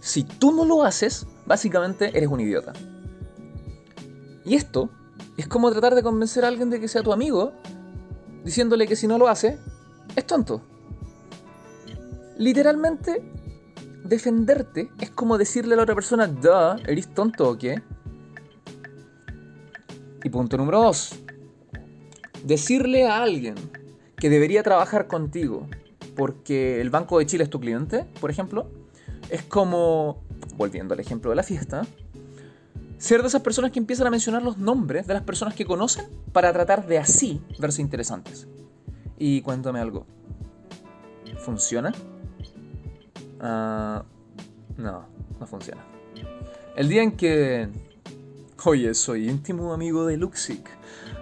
si 0.00 0.22
tú 0.22 0.52
no 0.52 0.66
lo 0.66 0.84
haces, 0.84 1.26
básicamente 1.46 2.10
eres 2.14 2.28
un 2.28 2.40
idiota. 2.40 2.74
Y 4.44 4.54
esto 4.54 4.90
es 5.38 5.48
como 5.48 5.70
tratar 5.70 5.94
de 5.94 6.02
convencer 6.02 6.44
a 6.44 6.48
alguien 6.48 6.68
de 6.68 6.78
que 6.78 6.88
sea 6.88 7.02
tu 7.02 7.14
amigo, 7.14 7.54
diciéndole 8.44 8.86
que 8.86 8.96
si 8.96 9.06
no 9.06 9.16
lo 9.16 9.28
hace, 9.28 9.58
es 10.14 10.26
tonto. 10.26 10.60
Literalmente, 12.36 13.22
defenderte 14.04 14.90
es 15.00 15.08
como 15.10 15.38
decirle 15.38 15.72
a 15.72 15.78
la 15.78 15.84
otra 15.84 15.94
persona, 15.94 16.26
da, 16.26 16.76
¿eres 16.86 17.14
tonto 17.14 17.48
o 17.48 17.56
qué? 17.56 17.82
Y 20.22 20.28
punto 20.28 20.58
número 20.58 20.82
dos. 20.82 21.14
decirle 22.44 23.06
a 23.06 23.22
alguien 23.22 23.54
que 24.16 24.28
debería 24.28 24.62
trabajar 24.62 25.06
contigo 25.06 25.66
porque 26.16 26.80
el 26.80 26.90
Banco 26.90 27.18
de 27.18 27.26
Chile 27.26 27.44
es 27.44 27.50
tu 27.50 27.60
cliente, 27.60 28.04
por 28.20 28.30
ejemplo, 28.30 28.70
es 29.30 29.42
como, 29.42 30.22
volviendo 30.56 30.94
al 30.94 31.00
ejemplo 31.00 31.30
de 31.30 31.36
la 31.36 31.42
fiesta, 31.42 31.86
ser 32.98 33.22
de 33.22 33.28
esas 33.28 33.42
personas 33.42 33.70
que 33.70 33.78
empiezan 33.78 34.06
a 34.06 34.10
mencionar 34.10 34.42
los 34.42 34.58
nombres 34.58 35.06
de 35.06 35.14
las 35.14 35.22
personas 35.22 35.54
que 35.54 35.64
conocen 35.64 36.06
para 36.32 36.52
tratar 36.52 36.86
de 36.86 36.98
así 36.98 37.40
verse 37.58 37.80
interesantes. 37.80 38.46
Y 39.18 39.40
cuéntame 39.42 39.80
algo. 39.80 40.06
¿Funciona? 41.38 41.92
Ah, 43.40 44.04
no, 44.76 45.06
no 45.38 45.46
funciona. 45.46 45.82
El 46.76 46.88
día 46.88 47.02
en 47.02 47.12
que... 47.12 47.68
Oye, 48.64 48.92
soy 48.94 49.28
íntimo 49.28 49.72
amigo 49.72 50.04
de 50.04 50.18
Luxic, 50.18 50.68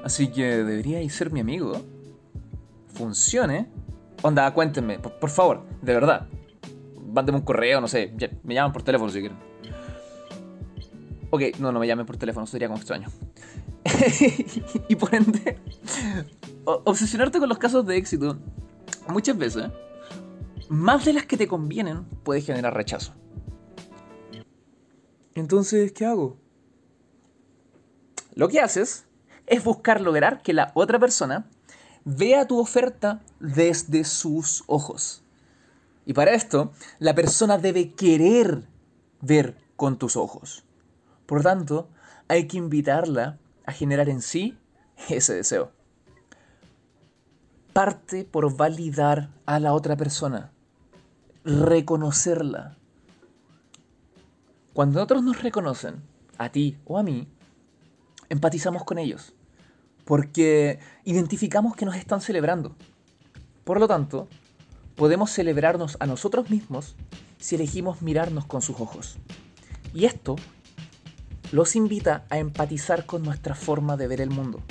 así 0.02 0.32
que 0.32 0.64
deberíais 0.64 1.14
ser 1.14 1.30
mi 1.30 1.38
amigo. 1.38 1.80
Funcione. 2.94 3.68
Onda, 4.22 4.52
cuéntenme, 4.52 4.98
por, 4.98 5.30
favor, 5.30 5.64
de 5.80 5.94
verdad. 5.94 6.26
Mándeme 7.12 7.38
un 7.38 7.44
correo, 7.44 7.80
no 7.80 7.88
sé, 7.88 8.12
me 8.42 8.54
llaman 8.54 8.72
por 8.72 8.82
teléfono 8.82 9.10
si 9.10 9.20
quieren. 9.20 9.38
Ok, 11.30 11.42
no, 11.58 11.72
no 11.72 11.78
me 11.78 11.86
llamen 11.86 12.06
por 12.06 12.16
teléfono, 12.16 12.46
sería 12.46 12.68
como 12.68 12.78
extraño. 12.78 13.08
y 14.88 14.96
por 14.96 15.14
ende, 15.14 15.58
obsesionarte 16.64 17.38
con 17.38 17.48
los 17.48 17.58
casos 17.58 17.86
de 17.86 17.96
éxito 17.96 18.38
muchas 19.08 19.36
veces, 19.38 19.66
más 20.68 21.04
de 21.04 21.12
las 21.12 21.26
que 21.26 21.36
te 21.36 21.46
convienen, 21.46 22.04
puede 22.22 22.40
generar 22.40 22.74
rechazo. 22.74 23.14
Entonces, 25.34 25.92
¿qué 25.92 26.04
hago? 26.04 26.36
Lo 28.34 28.48
que 28.48 28.60
haces 28.60 29.06
es 29.46 29.64
buscar 29.64 30.00
lograr 30.00 30.42
que 30.42 30.52
la 30.52 30.72
otra 30.74 30.98
persona 30.98 31.48
vea 32.08 32.46
tu 32.46 32.58
oferta 32.58 33.20
desde 33.38 34.04
sus 34.04 34.64
ojos. 34.66 35.22
Y 36.06 36.14
para 36.14 36.32
esto, 36.32 36.72
la 36.98 37.14
persona 37.14 37.58
debe 37.58 37.92
querer 37.92 38.64
ver 39.20 39.58
con 39.76 39.98
tus 39.98 40.16
ojos. 40.16 40.64
Por 41.26 41.42
tanto, 41.42 41.88
hay 42.26 42.46
que 42.46 42.56
invitarla 42.56 43.38
a 43.66 43.72
generar 43.72 44.08
en 44.08 44.22
sí 44.22 44.56
ese 45.08 45.34
deseo. 45.34 45.70
Parte 47.74 48.24
por 48.24 48.56
validar 48.56 49.28
a 49.44 49.60
la 49.60 49.74
otra 49.74 49.96
persona, 49.96 50.50
reconocerla, 51.44 52.78
cuando 54.72 55.02
otros 55.02 55.22
nos 55.22 55.42
reconocen, 55.42 56.02
a 56.38 56.48
ti 56.50 56.78
o 56.86 56.98
a 56.98 57.02
mí, 57.02 57.28
empatizamos 58.28 58.84
con 58.84 58.98
ellos, 58.98 59.34
porque 60.08 60.78
identificamos 61.04 61.76
que 61.76 61.84
nos 61.84 61.94
están 61.94 62.22
celebrando. 62.22 62.74
Por 63.64 63.78
lo 63.78 63.86
tanto, 63.86 64.26
podemos 64.96 65.30
celebrarnos 65.30 65.98
a 66.00 66.06
nosotros 66.06 66.48
mismos 66.48 66.96
si 67.36 67.56
elegimos 67.56 68.00
mirarnos 68.00 68.46
con 68.46 68.62
sus 68.62 68.80
ojos. 68.80 69.18
Y 69.92 70.06
esto 70.06 70.36
los 71.52 71.76
invita 71.76 72.24
a 72.30 72.38
empatizar 72.38 73.04
con 73.04 73.22
nuestra 73.22 73.54
forma 73.54 73.98
de 73.98 74.06
ver 74.06 74.22
el 74.22 74.30
mundo. 74.30 74.62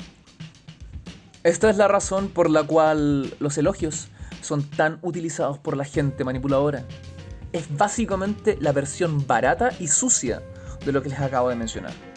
Esta 1.44 1.70
es 1.70 1.76
la 1.76 1.86
razón 1.86 2.30
por 2.30 2.50
la 2.50 2.64
cual 2.64 3.32
los 3.38 3.56
elogios 3.58 4.08
son 4.42 4.64
tan 4.64 4.98
utilizados 5.02 5.58
por 5.58 5.76
la 5.76 5.84
gente 5.84 6.24
manipuladora 6.24 6.84
es 7.52 7.76
básicamente 7.76 8.58
la 8.60 8.72
versión 8.72 9.24
barata 9.24 9.70
y 9.78 9.86
sucia 9.86 10.42
de 10.84 10.90
lo 10.90 11.00
que 11.00 11.10
les 11.10 11.20
acabo 11.20 11.48
de 11.48 11.54
mencionar. 11.54 12.07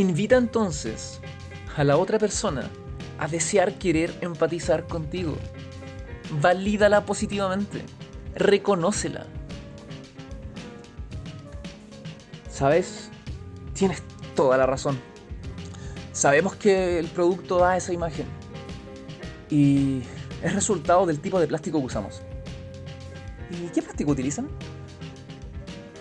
Invita 0.00 0.38
entonces 0.38 1.20
a 1.76 1.84
la 1.84 1.98
otra 1.98 2.18
persona 2.18 2.70
a 3.18 3.28
desear 3.28 3.74
querer 3.74 4.10
empatizar 4.22 4.86
contigo. 4.86 5.36
Valídala 6.40 7.04
positivamente. 7.04 7.82
Reconócela. 8.34 9.26
¿Sabes? 12.50 13.10
Tienes 13.74 14.02
toda 14.34 14.56
la 14.56 14.64
razón. 14.64 14.98
Sabemos 16.12 16.56
que 16.56 16.98
el 16.98 17.08
producto 17.08 17.58
da 17.58 17.76
esa 17.76 17.92
imagen. 17.92 18.24
Y 19.50 20.00
es 20.42 20.54
resultado 20.54 21.04
del 21.04 21.20
tipo 21.20 21.38
de 21.38 21.46
plástico 21.46 21.78
que 21.78 21.84
usamos. 21.84 22.22
¿Y 23.50 23.68
qué 23.68 23.82
plástico 23.82 24.12
utilizan? 24.12 24.48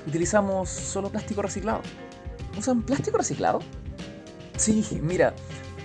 Utilizamos 0.07 0.69
solo 0.69 1.09
plástico 1.09 1.41
reciclado. 1.41 1.81
¿Usan 2.57 2.81
plástico 2.81 3.17
reciclado? 3.17 3.59
Sí, 4.59 4.85
mira, 5.01 5.33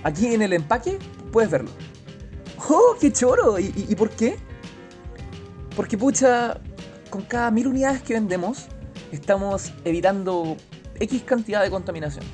aquí 0.02 0.34
en 0.34 0.42
el 0.42 0.52
empaque 0.52 0.98
puedes 1.30 1.48
verlo. 1.48 1.70
¡Oh, 2.68 2.96
qué 3.00 3.12
choro! 3.12 3.56
¿Y, 3.60 3.94
por 3.94 4.10
qué? 4.10 4.36
Porque 5.76 5.96
pucha, 5.96 6.60
con 7.08 7.22
cada 7.22 7.52
mil 7.52 7.68
unidades 7.68 8.02
que 8.02 8.14
vendemos, 8.14 8.66
estamos 9.12 9.72
evitando 9.84 10.56
X 10.98 11.22
cantidad 11.22 11.62
de 11.62 11.70
contaminación. 11.70 12.24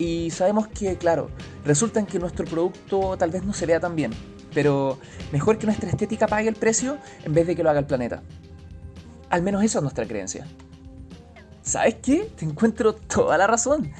Y 0.00 0.30
sabemos 0.32 0.66
que, 0.66 0.96
claro, 0.98 1.30
resulta 1.64 2.00
en 2.00 2.06
que 2.06 2.18
nuestro 2.18 2.44
producto 2.44 3.16
tal 3.16 3.30
vez 3.30 3.44
no 3.44 3.52
se 3.52 3.64
vea 3.64 3.78
tan 3.78 3.94
bien, 3.94 4.10
pero 4.52 4.98
mejor 5.30 5.58
que 5.58 5.66
nuestra 5.66 5.88
estética 5.88 6.26
pague 6.26 6.48
el 6.48 6.56
precio 6.56 6.98
en 7.22 7.34
vez 7.34 7.46
de 7.46 7.54
que 7.54 7.62
lo 7.62 7.70
haga 7.70 7.78
el 7.78 7.86
planeta. 7.86 8.24
Al 9.30 9.42
menos 9.42 9.62
esa 9.62 9.78
es 9.78 9.82
nuestra 9.82 10.06
creencia. 10.06 10.44
¿Sabes 11.62 11.96
qué? 12.02 12.32
Te 12.34 12.44
encuentro 12.44 12.96
toda 12.96 13.38
la 13.38 13.46
razón. 13.46 13.92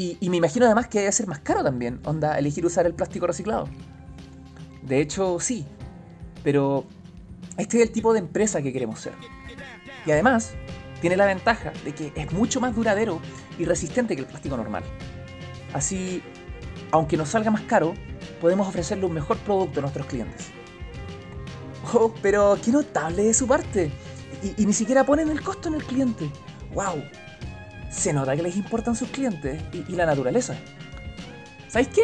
Y, 0.00 0.30
me 0.30 0.36
imagino 0.36 0.64
además 0.64 0.86
que 0.86 1.00
debe 1.00 1.10
ser 1.10 1.26
más 1.26 1.40
caro 1.40 1.64
también, 1.64 1.98
onda, 2.04 2.38
elegir 2.38 2.64
usar 2.64 2.86
el 2.86 2.94
plástico 2.94 3.26
reciclado. 3.26 3.68
De 4.82 5.00
hecho, 5.00 5.40
sí. 5.40 5.66
Pero 6.44 6.84
este 7.56 7.78
es 7.78 7.82
el 7.82 7.90
tipo 7.90 8.12
de 8.12 8.20
empresa 8.20 8.62
que 8.62 8.72
queremos 8.72 9.00
ser. 9.00 9.14
Y 10.06 10.12
además, 10.12 10.52
tiene 11.00 11.16
la 11.16 11.26
ventaja 11.26 11.72
de 11.84 11.92
que 11.96 12.12
es 12.14 12.32
mucho 12.32 12.60
más 12.60 12.76
duradero 12.76 13.20
y 13.58 13.64
resistente 13.64 14.14
que 14.14 14.22
el 14.22 14.28
plástico 14.28 14.56
normal. 14.56 14.84
Así, 15.72 16.22
aunque 16.92 17.16
nos 17.16 17.30
salga 17.30 17.50
más 17.50 17.62
caro, 17.62 17.94
podemos 18.40 18.68
ofrecerle 18.68 19.04
un 19.04 19.14
mejor 19.14 19.36
producto 19.38 19.80
a 19.80 19.82
nuestros 19.82 20.06
clientes. 20.06 20.46
Oh, 21.92 22.14
pero 22.22 22.56
qué 22.64 22.70
notable 22.70 23.24
de 23.24 23.34
su 23.34 23.48
parte 23.48 23.90
y, 24.56 24.64
ni 24.64 24.72
siquiera 24.72 25.04
ponen 25.04 25.28
el 25.28 25.42
costo 25.42 25.68
en 25.68 25.74
el 25.74 25.82
cliente. 25.82 26.30
¡Wow! 26.72 27.02
Se 27.90 28.12
nota 28.12 28.36
que 28.36 28.42
les 28.42 28.56
importan 28.56 28.94
sus 28.94 29.08
clientes 29.08 29.62
y, 29.72 29.92
la 29.94 30.06
naturaleza. 30.06 30.56
¿Sabéis 31.68 31.88
qué? 31.88 32.02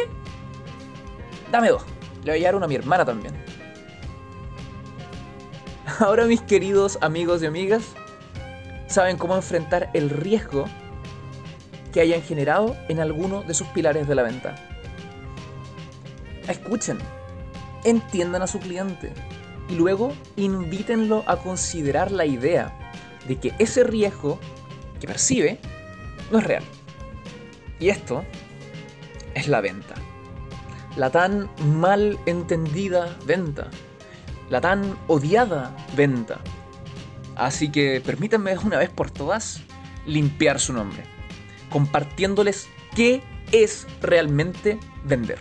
Dame 1.51 1.69
dos. 1.69 1.83
Le 2.23 2.31
voy 2.31 2.41
a 2.41 2.45
dar 2.45 2.55
uno 2.55 2.65
a 2.65 2.67
mi 2.67 2.75
hermana 2.75 3.05
también. 3.05 3.33
Ahora 5.99 6.25
mis 6.25 6.41
queridos 6.41 6.97
amigos 7.01 7.43
y 7.43 7.45
amigas 7.45 7.83
saben 8.87 9.17
cómo 9.17 9.35
enfrentar 9.35 9.89
el 9.93 10.09
riesgo 10.09 10.65
que 11.93 12.01
hayan 12.01 12.21
generado 12.21 12.75
en 12.89 12.99
alguno 12.99 13.43
de 13.43 13.53
sus 13.53 13.67
pilares 13.67 14.07
de 14.07 14.15
la 14.15 14.23
venta. 14.23 14.55
Escuchen, 16.47 16.97
entiendan 17.83 18.41
a 18.41 18.47
su 18.47 18.59
cliente, 18.59 19.13
y 19.69 19.75
luego 19.75 20.13
invítenlo 20.35 21.23
a 21.25 21.37
considerar 21.37 22.11
la 22.11 22.25
idea 22.25 22.77
de 23.27 23.39
que 23.39 23.53
ese 23.57 23.83
riesgo 23.83 24.39
que 24.99 25.07
percibe 25.07 25.59
no 26.31 26.39
es 26.39 26.43
real. 26.43 26.63
Y 27.79 27.89
esto 27.89 28.23
es 29.33 29.47
la 29.47 29.61
venta. 29.61 29.95
La 30.95 31.09
tan 31.09 31.49
mal 31.77 32.17
entendida 32.25 33.17
venta. 33.25 33.69
La 34.49 34.61
tan 34.61 34.97
odiada 35.07 35.75
venta. 35.95 36.39
Así 37.35 37.69
que 37.69 38.01
permítanme 38.05 38.57
una 38.59 38.77
vez 38.77 38.89
por 38.89 39.11
todas 39.11 39.61
limpiar 40.05 40.59
su 40.59 40.71
nombre, 40.71 41.03
compartiéndoles 41.69 42.69
qué 42.95 43.23
es 43.51 43.87
realmente 44.01 44.79
vender. 45.03 45.39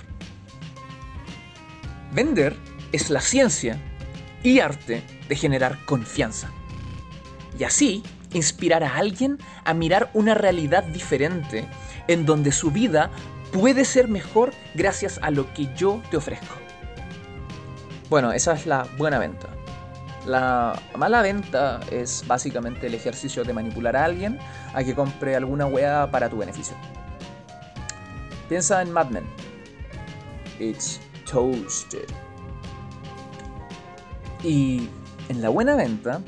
Vender 2.12 2.56
es 2.92 3.10
la 3.10 3.20
ciencia 3.20 3.80
y 4.42 4.58
arte 4.60 5.02
de 5.28 5.36
generar 5.36 5.84
confianza. 5.84 6.50
Y 7.58 7.64
así 7.64 8.02
inspirar 8.34 8.84
a 8.84 8.96
alguien 8.96 9.38
a 9.64 9.72
mirar 9.72 10.10
una 10.12 10.34
realidad 10.34 10.84
diferente 10.84 11.66
en 12.08 12.26
donde 12.26 12.52
su 12.52 12.70
vida 12.70 13.10
puede 13.52 13.84
ser 13.84 14.08
mejor 14.08 14.52
gracias 14.74 15.18
a 15.22 15.30
lo 15.30 15.52
que 15.54 15.72
yo 15.74 16.02
te 16.10 16.16
ofrezco. 16.18 16.56
Bueno, 18.10 18.32
esa 18.32 18.52
es 18.52 18.66
la 18.66 18.86
buena 18.98 19.18
venta. 19.18 19.48
La 20.26 20.80
mala 20.96 21.22
venta 21.22 21.80
es 21.90 22.24
básicamente 22.26 22.86
el 22.86 22.94
ejercicio 22.94 23.44
de 23.44 23.52
manipular 23.52 23.96
a 23.96 24.04
alguien 24.04 24.38
a 24.72 24.82
que 24.82 24.94
compre 24.94 25.36
alguna 25.36 25.66
weá 25.66 26.10
para 26.10 26.28
tu 26.28 26.38
beneficio. 26.38 26.76
Piensa 28.48 28.82
en 28.82 28.90
Mad 28.92 29.10
Men. 29.10 29.24
It's 30.58 31.00
toasted. 31.30 32.08
Y 34.42 34.88
en 35.28 35.40
la 35.40 35.48
buena 35.48 35.74
venta, 35.74 36.20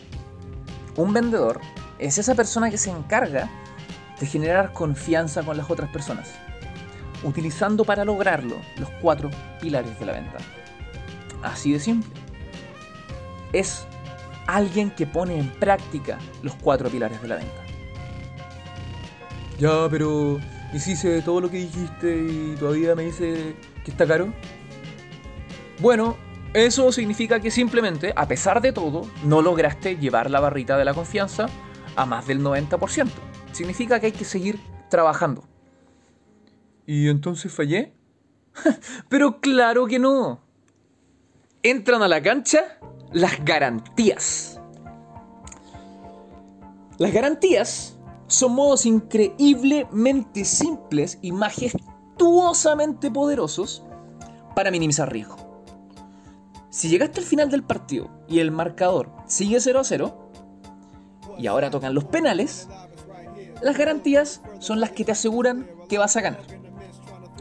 un 0.96 1.12
vendedor 1.12 1.60
es 1.98 2.18
esa 2.18 2.34
persona 2.34 2.70
que 2.70 2.78
se 2.78 2.90
encarga 2.90 3.48
de 4.20 4.26
generar 4.26 4.72
confianza 4.72 5.42
con 5.42 5.56
las 5.56 5.70
otras 5.70 5.90
personas. 5.90 6.32
utilizando 7.22 7.84
para 7.84 8.04
lograrlo 8.04 8.56
los 8.78 8.90
cuatro 9.00 9.30
pilares 9.60 9.98
de 9.98 10.06
la 10.06 10.12
venta. 10.12 10.36
Así 11.42 11.72
de 11.72 11.80
simple. 11.80 12.10
Es 13.52 13.86
alguien 14.46 14.90
que 14.90 15.06
pone 15.06 15.38
en 15.38 15.50
práctica 15.50 16.18
los 16.42 16.54
cuatro 16.56 16.88
pilares 16.90 17.20
de 17.22 17.28
la 17.28 17.36
venta. 17.36 17.62
Ya, 19.58 19.88
pero 19.90 20.38
¿y 20.72 20.78
si 20.78 20.92
hice 20.92 21.22
todo 21.22 21.40
lo 21.40 21.50
que 21.50 21.56
dijiste 21.56 22.16
y 22.16 22.54
todavía 22.58 22.94
me 22.94 23.04
dice 23.04 23.56
que 23.82 23.90
está 23.90 24.06
caro? 24.06 24.32
Bueno, 25.80 26.16
eso 26.52 26.92
significa 26.92 27.40
que 27.40 27.50
simplemente, 27.50 28.12
a 28.14 28.28
pesar 28.28 28.60
de 28.60 28.72
todo, 28.72 29.06
no 29.24 29.42
lograste 29.42 29.96
llevar 29.96 30.30
la 30.30 30.40
barrita 30.40 30.76
de 30.76 30.84
la 30.84 30.94
confianza 30.94 31.48
a 31.96 32.06
más 32.06 32.26
del 32.26 32.42
90%. 32.42 33.08
Significa 33.52 33.98
que 33.98 34.06
hay 34.06 34.12
que 34.12 34.24
seguir 34.24 34.60
trabajando. 34.88 35.44
¿Y 36.86 37.08
entonces 37.08 37.52
fallé? 37.52 37.92
Pero 39.08 39.40
claro 39.40 39.86
que 39.86 39.98
no. 39.98 40.40
Entran 41.62 42.02
a 42.02 42.08
la 42.08 42.22
cancha 42.22 42.78
las 43.12 43.44
garantías. 43.44 44.60
Las 46.98 47.12
garantías 47.12 47.98
son 48.26 48.54
modos 48.54 48.86
increíblemente 48.86 50.44
simples 50.44 51.18
y 51.22 51.32
majestuosamente 51.32 53.10
poderosos 53.10 53.82
para 54.54 54.70
minimizar 54.70 55.12
riesgo. 55.12 55.36
Si 56.70 56.88
llegaste 56.88 57.20
al 57.20 57.26
final 57.26 57.50
del 57.50 57.62
partido 57.62 58.10
y 58.28 58.40
el 58.40 58.50
marcador 58.50 59.10
sigue 59.26 59.60
0 59.60 59.80
a 59.80 59.84
0, 59.84 60.25
y 61.38 61.46
ahora 61.46 61.70
tocan 61.70 61.94
los 61.94 62.04
penales, 62.04 62.68
las 63.62 63.76
garantías 63.76 64.42
son 64.58 64.80
las 64.80 64.90
que 64.90 65.04
te 65.04 65.12
aseguran 65.12 65.68
que 65.88 65.98
vas 65.98 66.16
a 66.16 66.20
ganar. 66.20 66.42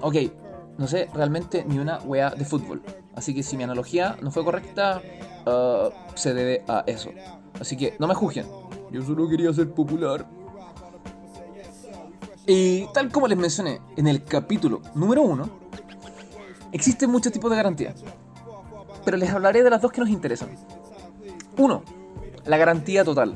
Ok, 0.02 0.16
no 0.78 0.88
sé 0.88 1.10
realmente 1.14 1.64
ni 1.66 1.80
una 1.80 2.00
wea 2.00 2.30
de 2.32 2.46
fútbol. 2.46 2.82
Así 3.16 3.34
que 3.34 3.44
si 3.44 3.58
mi 3.58 3.64
analogía 3.64 4.18
no 4.22 4.32
fue 4.32 4.44
correcta, 4.44 5.02
uh, 5.46 5.90
se 6.16 6.34
debe 6.34 6.64
a 6.68 6.84
eso. 6.86 7.12
Así 7.60 7.78
que 7.78 7.96
no 8.00 8.08
me 8.08 8.14
juzguen. 8.14 8.46
Yo 8.92 9.02
solo 9.02 9.28
quería 9.30 9.54
ser 9.54 9.72
popular. 9.72 10.28
Y 12.46 12.86
tal 12.94 13.12
como 13.12 13.28
les 13.28 13.38
mencioné 13.38 13.82
en 13.96 14.08
el 14.08 14.24
capítulo 14.24 14.82
número 14.94 15.24
1, 15.24 15.50
existen 16.72 17.10
muchos 17.10 17.32
tipos 17.32 17.50
de 17.50 17.58
garantías. 17.58 18.04
Pero 19.04 19.18
les 19.18 19.30
hablaré 19.30 19.64
de 19.64 19.70
las 19.70 19.82
dos 19.82 19.92
que 19.92 20.02
nos 20.02 20.10
interesan. 20.10 20.50
Uno, 21.58 21.84
la 22.46 22.58
garantía 22.58 23.04
total. 23.04 23.36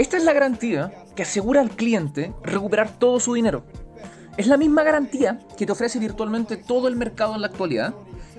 Esta 0.00 0.16
es 0.16 0.24
la 0.24 0.32
garantía 0.32 1.04
que 1.14 1.24
asegura 1.24 1.60
al 1.60 1.72
cliente 1.72 2.32
recuperar 2.42 2.98
todo 2.98 3.20
su 3.20 3.34
dinero. 3.34 3.64
Es 4.38 4.46
la 4.46 4.56
misma 4.56 4.82
garantía 4.82 5.40
que 5.58 5.66
te 5.66 5.72
ofrece 5.72 5.98
virtualmente 5.98 6.56
todo 6.56 6.88
el 6.88 6.96
mercado 6.96 7.34
en 7.34 7.42
la 7.42 7.48
actualidad, 7.48 7.92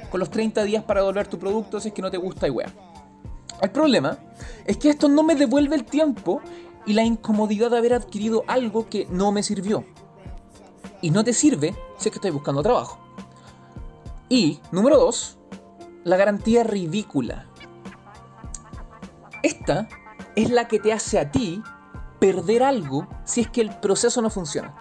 con 0.09 0.19
los 0.19 0.31
30 0.31 0.63
días 0.63 0.83
para 0.83 1.01
devolver 1.01 1.27
tu 1.27 1.37
producto 1.37 1.79
si 1.79 1.89
es 1.89 1.93
que 1.93 2.01
no 2.01 2.09
te 2.09 2.17
gusta 2.17 2.47
y 2.47 2.49
wea. 2.49 2.73
El 3.61 3.69
problema 3.69 4.17
es 4.65 4.77
que 4.77 4.89
esto 4.89 5.07
no 5.07 5.21
me 5.21 5.35
devuelve 5.35 5.75
el 5.75 5.85
tiempo 5.85 6.41
y 6.87 6.93
la 6.93 7.03
incomodidad 7.03 7.69
de 7.69 7.77
haber 7.77 7.93
adquirido 7.93 8.43
algo 8.47 8.89
que 8.89 9.05
no 9.11 9.31
me 9.31 9.43
sirvió. 9.43 9.85
Y 10.99 11.11
no 11.11 11.23
te 11.23 11.31
sirve 11.31 11.75
si 11.99 12.09
es 12.09 12.11
que 12.11 12.17
estoy 12.17 12.31
buscando 12.31 12.63
trabajo. 12.63 12.97
Y, 14.29 14.59
número 14.71 14.97
2, 14.97 15.37
la 16.05 16.17
garantía 16.17 16.63
ridícula. 16.63 17.45
Esta 19.43 19.87
es 20.35 20.49
la 20.49 20.67
que 20.67 20.79
te 20.79 20.93
hace 20.93 21.19
a 21.19 21.31
ti 21.31 21.63
perder 22.19 22.63
algo 22.63 23.07
si 23.23 23.41
es 23.41 23.49
que 23.49 23.61
el 23.61 23.69
proceso 23.79 24.21
no 24.21 24.29
funciona. 24.29 24.73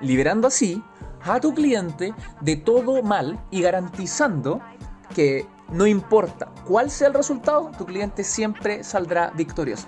Liberando 0.00 0.48
así 0.48 0.82
a 1.22 1.40
tu 1.40 1.54
cliente 1.54 2.14
de 2.40 2.56
todo 2.56 3.02
mal 3.02 3.42
y 3.50 3.62
garantizando 3.62 4.60
que 5.14 5.46
no 5.70 5.86
importa 5.86 6.52
cuál 6.66 6.90
sea 6.90 7.08
el 7.08 7.14
resultado, 7.14 7.70
tu 7.76 7.86
cliente 7.86 8.24
siempre 8.24 8.84
saldrá 8.84 9.30
victorioso. 9.30 9.86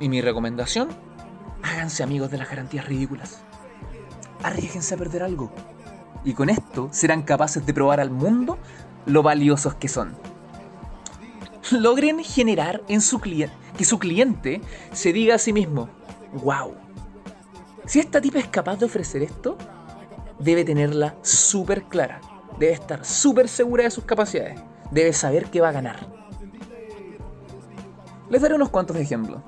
Y 0.00 0.08
mi 0.08 0.20
recomendación, 0.20 0.88
háganse 1.62 2.02
amigos 2.02 2.30
de 2.30 2.38
las 2.38 2.48
garantías 2.48 2.86
ridículas. 2.86 3.42
Arriesguense 4.42 4.94
a 4.94 4.98
perder 4.98 5.22
algo. 5.22 5.50
Y 6.24 6.34
con 6.34 6.50
esto 6.50 6.88
serán 6.92 7.22
capaces 7.22 7.64
de 7.64 7.74
probar 7.74 8.00
al 8.00 8.10
mundo 8.10 8.58
lo 9.06 9.22
valiosos 9.22 9.74
que 9.74 9.88
son 9.88 10.16
logren 11.72 12.22
generar 12.22 12.82
en 12.88 13.00
su 13.00 13.18
cliente 13.20 13.54
que 13.78 13.84
su 13.84 13.98
cliente 13.98 14.60
se 14.92 15.12
diga 15.12 15.36
a 15.36 15.38
sí 15.38 15.52
mismo, 15.52 15.88
wow, 16.42 16.74
si 17.86 18.00
esta 18.00 18.20
tipa 18.20 18.40
es 18.40 18.48
capaz 18.48 18.76
de 18.76 18.86
ofrecer 18.86 19.22
esto, 19.22 19.56
debe 20.40 20.64
tenerla 20.64 21.14
súper 21.22 21.84
clara, 21.84 22.20
debe 22.58 22.72
estar 22.72 23.04
súper 23.04 23.48
segura 23.48 23.84
de 23.84 23.90
sus 23.92 24.04
capacidades, 24.04 24.60
debe 24.90 25.12
saber 25.12 25.46
que 25.46 25.60
va 25.60 25.68
a 25.68 25.72
ganar. 25.72 26.12
Les 28.28 28.42
daré 28.42 28.56
unos 28.56 28.68
cuantos 28.68 28.96
ejemplos. 28.96 29.40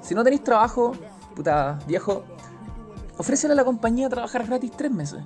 Si 0.00 0.14
no 0.14 0.22
tenéis 0.22 0.44
trabajo, 0.44 0.92
puta 1.34 1.80
viejo, 1.86 2.24
ofrécele 3.18 3.54
a 3.54 3.56
la 3.56 3.64
compañía 3.64 4.08
trabajar 4.08 4.46
gratis 4.46 4.70
tres 4.70 4.92
meses. 4.92 5.22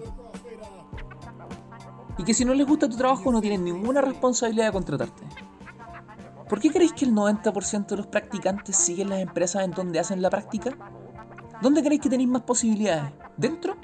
Y 2.16 2.24
que 2.24 2.32
si 2.32 2.46
no 2.46 2.54
les 2.54 2.66
gusta 2.66 2.88
tu 2.88 2.96
trabajo 2.96 3.30
no 3.30 3.42
tienen 3.42 3.62
ninguna 3.62 4.00
responsabilidad 4.00 4.66
de 4.66 4.72
contratarte. 4.72 5.45
¿Por 6.48 6.60
qué 6.60 6.70
creéis 6.70 6.92
que 6.92 7.04
el 7.04 7.12
90% 7.12 7.86
de 7.86 7.96
los 7.96 8.06
practicantes 8.06 8.76
siguen 8.76 9.10
las 9.10 9.18
empresas 9.18 9.64
en 9.64 9.72
donde 9.72 9.98
hacen 9.98 10.22
la 10.22 10.30
práctica? 10.30 10.76
¿Dónde 11.60 11.82
creéis 11.82 12.02
que 12.02 12.08
tenéis 12.08 12.28
más 12.28 12.42
posibilidades? 12.42 13.12
¿Dentro 13.36 13.76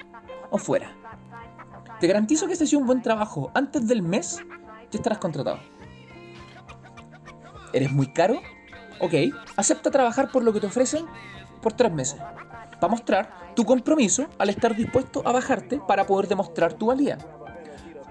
o 0.49 0.57
fuera? 0.57 0.95
Te 1.99 2.07
garantizo 2.07 2.47
que 2.47 2.55
si 2.55 2.63
haces 2.63 2.77
un 2.77 2.85
buen 2.85 3.01
trabajo 3.01 3.51
antes 3.53 3.85
del 3.85 4.01
mes, 4.01 4.39
ya 4.91 4.97
estarás 4.97 5.17
contratado. 5.17 5.59
¿Eres 7.73 7.91
muy 7.91 8.07
caro? 8.13 8.39
Ok, 9.01 9.13
acepta 9.57 9.91
trabajar 9.91 10.31
por 10.31 10.43
lo 10.43 10.53
que 10.53 10.61
te 10.61 10.67
ofrecen 10.67 11.05
por 11.61 11.73
tres 11.73 11.91
meses. 11.91 12.19
Para 12.79 12.91
mostrar 12.91 13.53
tu 13.55 13.65
compromiso 13.65 14.27
al 14.37 14.49
estar 14.49 14.73
dispuesto 14.73 15.21
a 15.25 15.33
bajarte 15.33 15.81
para 15.85 16.05
poder 16.05 16.29
demostrar 16.29 16.73
tu 16.73 16.85
valía 16.85 17.17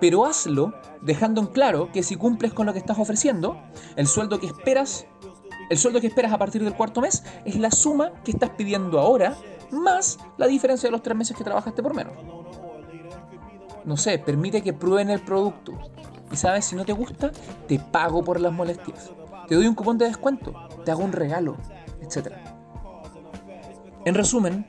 pero 0.02 0.26
hazlo 0.26 0.74
dejando 1.00 1.40
en 1.40 1.46
claro 1.46 1.92
que 1.92 2.02
si 2.02 2.16
cumples 2.16 2.52
con 2.52 2.66
lo 2.66 2.72
que 2.72 2.80
estás 2.80 2.98
ofreciendo, 2.98 3.62
el 3.94 4.08
sueldo 4.08 4.40
que 4.40 4.48
esperas, 4.48 5.06
el 5.70 5.78
sueldo 5.78 6.00
que 6.00 6.08
esperas 6.08 6.32
a 6.32 6.38
partir 6.38 6.64
del 6.64 6.74
cuarto 6.74 7.00
mes 7.00 7.22
es 7.44 7.54
la 7.54 7.70
suma 7.70 8.10
que 8.24 8.32
estás 8.32 8.50
pidiendo 8.50 8.98
ahora 8.98 9.36
más 9.70 10.18
la 10.38 10.48
diferencia 10.48 10.88
de 10.88 10.90
los 10.90 11.04
tres 11.04 11.16
meses 11.16 11.36
que 11.36 11.44
trabajaste 11.44 11.84
por 11.84 11.94
menos. 11.94 12.14
No 13.84 13.96
sé, 13.96 14.18
permite 14.18 14.60
que 14.60 14.72
prueben 14.72 15.08
el 15.08 15.20
producto. 15.20 15.78
Y 16.32 16.36
sabes, 16.36 16.64
si 16.64 16.74
no 16.74 16.84
te 16.84 16.92
gusta, 16.92 17.30
te 17.68 17.78
pago 17.78 18.24
por 18.24 18.40
las 18.40 18.52
molestias. 18.52 19.12
Te 19.46 19.54
doy 19.54 19.68
un 19.68 19.76
cupón 19.76 19.98
de 19.98 20.06
descuento, 20.06 20.52
te 20.84 20.90
hago 20.90 21.04
un 21.04 21.12
regalo, 21.12 21.58
etc. 22.00 22.32
En 24.04 24.16
resumen, 24.16 24.66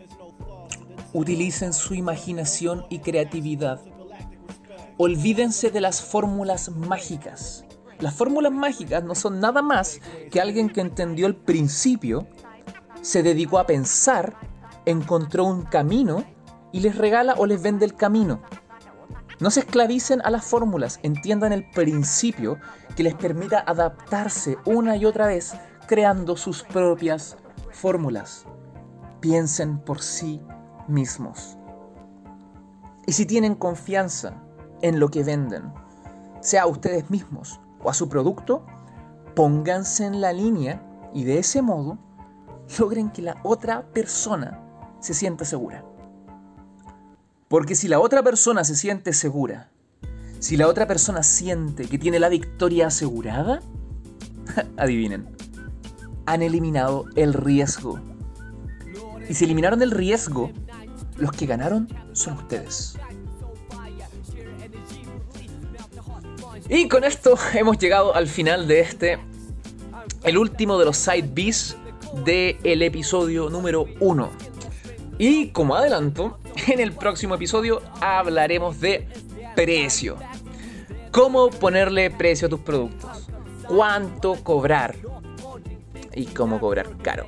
utilicen 1.12 1.74
su 1.74 1.96
imaginación 1.96 2.86
y 2.90 3.00
creatividad 3.00 3.82
olvídense 4.98 5.72
de 5.72 5.82
las 5.82 6.02
fórmulas 6.02 6.70
mágicas. 6.70 7.66
Las 8.00 8.14
fórmulas 8.14 8.52
mágicas 8.52 9.04
no 9.04 9.16
son 9.16 9.40
nada 9.40 9.62
más 9.62 10.00
que 10.32 10.42
alguien 10.42 10.70
que 10.70 10.82
entendió 10.82 11.28
el 11.28 11.36
principio, 11.36 12.28
se 13.02 13.24
dedicó 13.24 13.60
a 13.60 13.66
pensar, 13.66 14.36
encontró 14.86 15.46
un 15.46 15.64
camino 15.64 16.24
y 16.72 16.82
les 16.82 16.98
regala 16.98 17.36
o 17.38 17.46
les 17.46 17.62
vende 17.62 17.86
el 17.86 17.96
camino. 17.96 18.42
No 19.40 19.52
se 19.52 19.62
esclavicen 19.62 20.22
a 20.24 20.30
las 20.30 20.46
fórmulas, 20.46 21.00
entiendan 21.04 21.54
el 21.54 21.70
principio 21.70 22.60
que 22.96 23.04
les 23.04 23.16
permita 23.16 23.60
adaptarse 23.60 24.58
una 24.66 24.96
y 24.96 25.06
otra 25.06 25.28
vez 25.28 25.54
creando 25.88 26.38
sus 26.38 26.64
propias 26.64 27.38
fórmulas. 27.72 28.46
Piensen 29.20 29.80
por 29.80 30.02
sí 30.02 30.42
mismos. 30.88 31.58
Y 33.06 33.14
si 33.14 33.26
tienen 33.26 33.56
confianza 33.56 34.43
en 34.84 35.00
lo 35.00 35.10
que 35.10 35.24
venden, 35.24 35.74
sea 36.42 36.64
a 36.64 36.68
ustedes 36.68 37.10
mismos 37.10 37.60
o 37.82 37.90
a 37.90 37.94
su 37.94 38.10
producto, 38.10 38.66
pónganse 39.34 40.06
en 40.06 40.22
la 40.22 40.34
línea 40.34 40.84
y 41.14 41.24
de 41.24 41.40
ese 41.40 41.62
modo 41.62 41.98
logren 42.78 43.10
que 43.10 43.22
la 43.22 43.38
otra 43.44 43.88
persona 43.94 44.60
se 45.00 45.14
sienta 45.14 45.46
segura. 45.46 45.86
Porque 47.48 47.76
si 47.76 47.88
la 47.88 48.00
otra 48.00 48.22
persona 48.24 48.64
se 48.64 48.76
siente 48.76 49.14
segura, 49.14 49.72
si 50.40 50.58
la 50.58 50.68
otra 50.68 50.86
persona 50.86 51.24
siente 51.24 51.86
que 51.86 51.98
tiene 51.98 52.20
la 52.20 52.28
victoria 52.28 52.88
asegurada, 52.88 53.62
adivinen, 54.78 55.30
han 56.26 56.42
eliminado 56.42 57.06
el 57.16 57.34
riesgo. 57.34 58.00
Y 59.30 59.34
si 59.34 59.46
eliminaron 59.46 59.82
el 59.82 59.92
riesgo, 59.92 60.52
los 61.16 61.32
que 61.32 61.46
ganaron 61.46 61.88
son 62.12 62.34
ustedes. 62.34 62.98
Y 66.70 66.88
con 66.88 67.04
esto 67.04 67.36
hemos 67.54 67.78
llegado 67.78 68.16
al 68.16 68.28
final 68.28 68.68
de 68.68 68.80
este, 68.80 69.20
el 70.24 70.38
último 70.38 70.78
de 70.80 70.86
los 70.86 70.98
side 70.98 71.30
Bs 71.34 71.78
del 72.26 72.82
episodio 72.82 73.50
número 73.50 73.86
1. 74.00 74.32
Y 75.20 75.50
como 75.50 75.76
adelanto, 75.76 76.40
En 76.68 76.80
el 76.80 76.94
próximo 76.94 77.36
episodio 77.36 77.82
hablaremos 78.00 78.80
de 78.80 79.08
precio. 79.56 80.18
Cómo 81.12 81.50
ponerle 81.50 82.10
precio 82.10 82.48
a 82.48 82.50
tus 82.50 82.60
productos. 82.60 83.28
Cuánto 83.68 84.36
cobrar. 84.44 84.96
Y 86.14 86.26
cómo 86.26 86.60
cobrar 86.60 86.98
caro. 87.02 87.26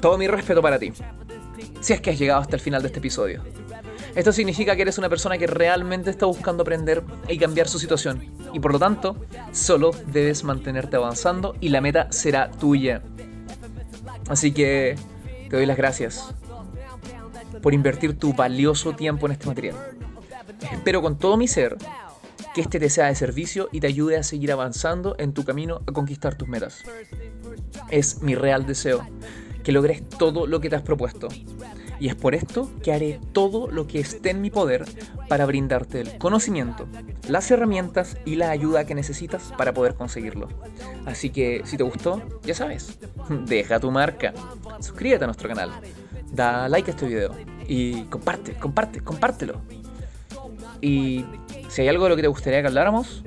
Todo 0.00 0.18
mi 0.18 0.26
respeto 0.26 0.62
para 0.62 0.78
ti. 0.78 0.92
Si 1.80 1.92
es 1.92 2.00
que 2.00 2.10
has 2.10 2.18
llegado 2.18 2.40
hasta 2.40 2.56
el 2.56 2.62
final 2.62 2.82
de 2.82 2.88
este 2.88 2.98
episodio. 2.98 3.42
Esto 4.14 4.32
significa 4.32 4.76
que 4.76 4.82
eres 4.82 4.98
una 4.98 5.08
persona 5.08 5.38
que 5.38 5.46
realmente 5.46 6.10
está 6.10 6.26
buscando 6.26 6.62
aprender 6.62 7.02
y 7.28 7.38
cambiar 7.38 7.68
su 7.68 7.78
situación. 7.78 8.30
Y 8.52 8.60
por 8.60 8.72
lo 8.72 8.78
tanto, 8.78 9.16
solo 9.52 9.92
debes 10.08 10.44
mantenerte 10.44 10.96
avanzando 10.96 11.56
y 11.60 11.70
la 11.70 11.80
meta 11.80 12.08
será 12.10 12.50
tuya. 12.50 13.02
Así 14.28 14.52
que 14.52 14.96
te 15.48 15.56
doy 15.56 15.66
las 15.66 15.76
gracias 15.76 16.34
por 17.62 17.72
invertir 17.72 18.18
tu 18.18 18.34
valioso 18.34 18.94
tiempo 18.94 19.26
en 19.26 19.32
este 19.32 19.46
material. 19.46 19.76
Espero 20.70 21.00
con 21.00 21.18
todo 21.18 21.36
mi 21.36 21.48
ser 21.48 21.76
que 22.54 22.60
este 22.60 22.78
te 22.78 22.90
sea 22.90 23.06
de 23.06 23.14
servicio 23.14 23.68
y 23.72 23.80
te 23.80 23.86
ayude 23.86 24.18
a 24.18 24.22
seguir 24.22 24.52
avanzando 24.52 25.14
en 25.18 25.32
tu 25.32 25.44
camino 25.44 25.80
a 25.86 25.92
conquistar 25.92 26.34
tus 26.34 26.48
metas. 26.48 26.82
Es 27.88 28.20
mi 28.20 28.34
real 28.34 28.66
deseo 28.66 29.06
que 29.62 29.72
logres 29.72 30.06
todo 30.06 30.46
lo 30.46 30.60
que 30.60 30.68
te 30.68 30.76
has 30.76 30.82
propuesto. 30.82 31.28
Y 32.02 32.08
es 32.08 32.16
por 32.16 32.34
esto 32.34 32.68
que 32.82 32.92
haré 32.92 33.20
todo 33.32 33.70
lo 33.70 33.86
que 33.86 34.00
esté 34.00 34.30
en 34.30 34.40
mi 34.40 34.50
poder 34.50 34.84
para 35.28 35.46
brindarte 35.46 36.00
el 36.00 36.18
conocimiento, 36.18 36.88
las 37.28 37.48
herramientas 37.52 38.16
y 38.24 38.34
la 38.34 38.50
ayuda 38.50 38.84
que 38.84 38.96
necesitas 38.96 39.52
para 39.56 39.72
poder 39.72 39.94
conseguirlo. 39.94 40.48
Así 41.06 41.30
que 41.30 41.62
si 41.64 41.76
te 41.76 41.84
gustó, 41.84 42.20
ya 42.42 42.56
sabes, 42.56 42.98
deja 43.46 43.78
tu 43.78 43.92
marca, 43.92 44.34
suscríbete 44.80 45.22
a 45.22 45.26
nuestro 45.28 45.48
canal, 45.48 45.70
da 46.32 46.68
like 46.68 46.90
a 46.90 46.94
este 46.94 47.06
video 47.06 47.36
y 47.68 48.02
comparte, 48.06 48.54
comparte, 48.54 49.00
compártelo. 49.00 49.60
Y 50.80 51.24
si 51.68 51.82
hay 51.82 51.88
algo 51.88 52.02
de 52.02 52.10
lo 52.10 52.16
que 52.16 52.22
te 52.22 52.28
gustaría 52.28 52.62
que 52.62 52.66
habláramos, 52.66 53.22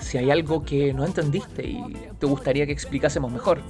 si 0.00 0.18
hay 0.18 0.30
algo 0.30 0.62
que 0.62 0.92
no 0.92 1.06
entendiste 1.06 1.66
y 1.66 1.82
te 2.18 2.26
gustaría 2.26 2.66
que 2.66 2.72
explicásemos 2.72 3.32
mejor, 3.32 3.62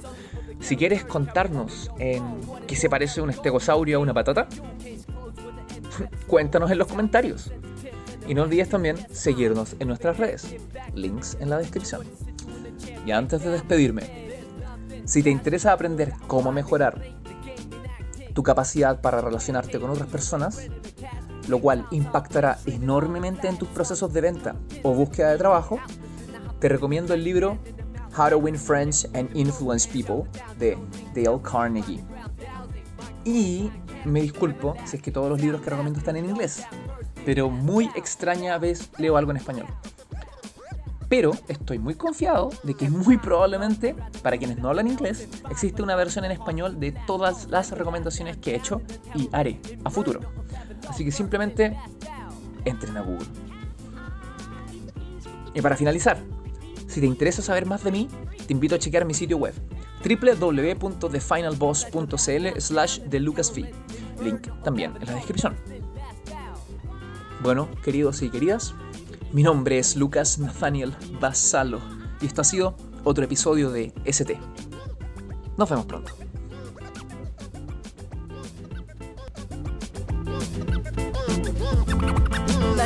si 0.59 0.75
quieres 0.77 1.03
contarnos 1.05 1.91
en 1.99 2.23
qué 2.67 2.75
se 2.75 2.89
parece 2.89 3.21
un 3.21 3.29
estegosaurio 3.29 3.97
a 3.97 4.01
una 4.01 4.13
patata, 4.13 4.47
cuéntanos 6.27 6.71
en 6.71 6.77
los 6.77 6.87
comentarios. 6.87 7.51
Y 8.27 8.33
no 8.33 8.43
olvides 8.43 8.69
también 8.69 8.97
seguirnos 9.11 9.75
en 9.79 9.87
nuestras 9.87 10.17
redes, 10.17 10.55
links 10.95 11.37
en 11.39 11.49
la 11.49 11.59
descripción. 11.59 12.03
Y 13.05 13.11
antes 13.11 13.43
de 13.43 13.51
despedirme, 13.51 14.25
si 15.05 15.21
te 15.21 15.29
interesa 15.29 15.71
aprender 15.71 16.13
cómo 16.27 16.51
mejorar 16.51 16.99
tu 18.33 18.41
capacidad 18.41 18.99
para 18.99 19.21
relacionarte 19.21 19.79
con 19.79 19.91
otras 19.91 20.09
personas, 20.09 20.67
lo 21.47 21.59
cual 21.59 21.85
impactará 21.91 22.57
enormemente 22.65 23.47
en 23.47 23.57
tus 23.57 23.69
procesos 23.69 24.11
de 24.11 24.21
venta 24.21 24.55
o 24.81 24.93
búsqueda 24.93 25.31
de 25.31 25.37
trabajo, 25.37 25.79
te 26.59 26.67
recomiendo 26.67 27.13
el 27.13 27.23
libro 27.23 27.59
How 28.17 28.29
to 28.29 28.37
Win 28.37 28.55
Friends 28.55 29.05
and 29.13 29.29
Influence 29.35 29.85
People 29.85 30.23
de 30.57 30.77
Dale 31.13 31.41
Carnegie. 31.41 32.01
Y 33.25 33.69
me 34.05 34.21
disculpo 34.21 34.75
si 34.85 34.95
es 34.95 35.03
que 35.03 35.11
todos 35.11 35.29
los 35.29 35.41
libros 35.41 35.61
que 35.61 35.69
recomiendo 35.69 35.99
están 35.99 36.15
en 36.15 36.29
inglés, 36.29 36.63
pero 37.25 37.49
muy 37.49 37.89
extraña 37.95 38.57
vez 38.57 38.89
leo 38.97 39.17
algo 39.17 39.31
en 39.31 39.37
español. 39.37 39.65
Pero 41.09 41.31
estoy 41.49 41.77
muy 41.77 41.95
confiado 41.95 42.51
de 42.63 42.73
que 42.73 42.89
muy 42.89 43.17
probablemente, 43.17 43.95
para 44.23 44.37
quienes 44.37 44.59
no 44.59 44.69
hablan 44.69 44.87
inglés, 44.87 45.27
existe 45.49 45.83
una 45.83 45.95
versión 45.95 46.23
en 46.23 46.31
español 46.31 46.79
de 46.79 46.93
todas 47.05 47.49
las 47.49 47.71
recomendaciones 47.71 48.37
que 48.37 48.51
he 48.51 48.55
hecho 48.55 48.81
y 49.13 49.29
haré 49.33 49.59
a 49.83 49.89
futuro. 49.89 50.21
Así 50.87 51.03
que 51.03 51.11
simplemente 51.11 51.77
entren 52.63 52.95
a 52.95 53.01
Google. 53.01 53.27
Y 55.53 55.61
para 55.61 55.75
finalizar, 55.75 56.17
si 56.95 57.01
te 57.01 57.07
interesa 57.07 57.41
saber 57.41 57.65
más 57.65 57.83
de 57.83 57.91
mí, 57.91 58.07
te 58.47 58.53
invito 58.53 58.75
a 58.75 58.79
chequear 58.79 59.03
mi 59.03 59.13
sitio 59.13 59.35
web 59.35 59.53
www.thefinalboss.cl 60.01 62.57
slash 62.57 63.01
Link 64.23 64.47
también 64.63 64.93
en 65.01 65.05
la 65.05 65.15
descripción. 65.15 65.57
Bueno, 67.43 67.67
queridos 67.83 68.21
y 68.21 68.29
queridas, 68.29 68.73
mi 69.33 69.43
nombre 69.43 69.77
es 69.77 69.97
Lucas 69.97 70.39
Nathaniel 70.39 70.95
Basalo 71.19 71.81
y 72.21 72.27
esto 72.27 72.39
ha 72.39 72.45
sido 72.45 72.77
otro 73.03 73.25
episodio 73.25 73.71
de 73.71 73.91
ST. 74.05 74.39
Nos 75.57 75.69
vemos 75.69 75.85
pronto. 75.85 76.24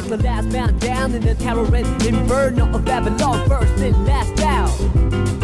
the 0.09 0.17
last 0.17 0.47
man 0.47 0.75
down 0.79 1.13
in 1.13 1.21
the 1.21 1.35
tower 1.35 1.63
and 1.75 2.03
Inferno 2.03 2.67
of 2.73 2.83
Babylon, 2.83 3.47
first 3.47 3.73
and 3.77 4.07
last 4.07 4.39
out. 4.41 5.38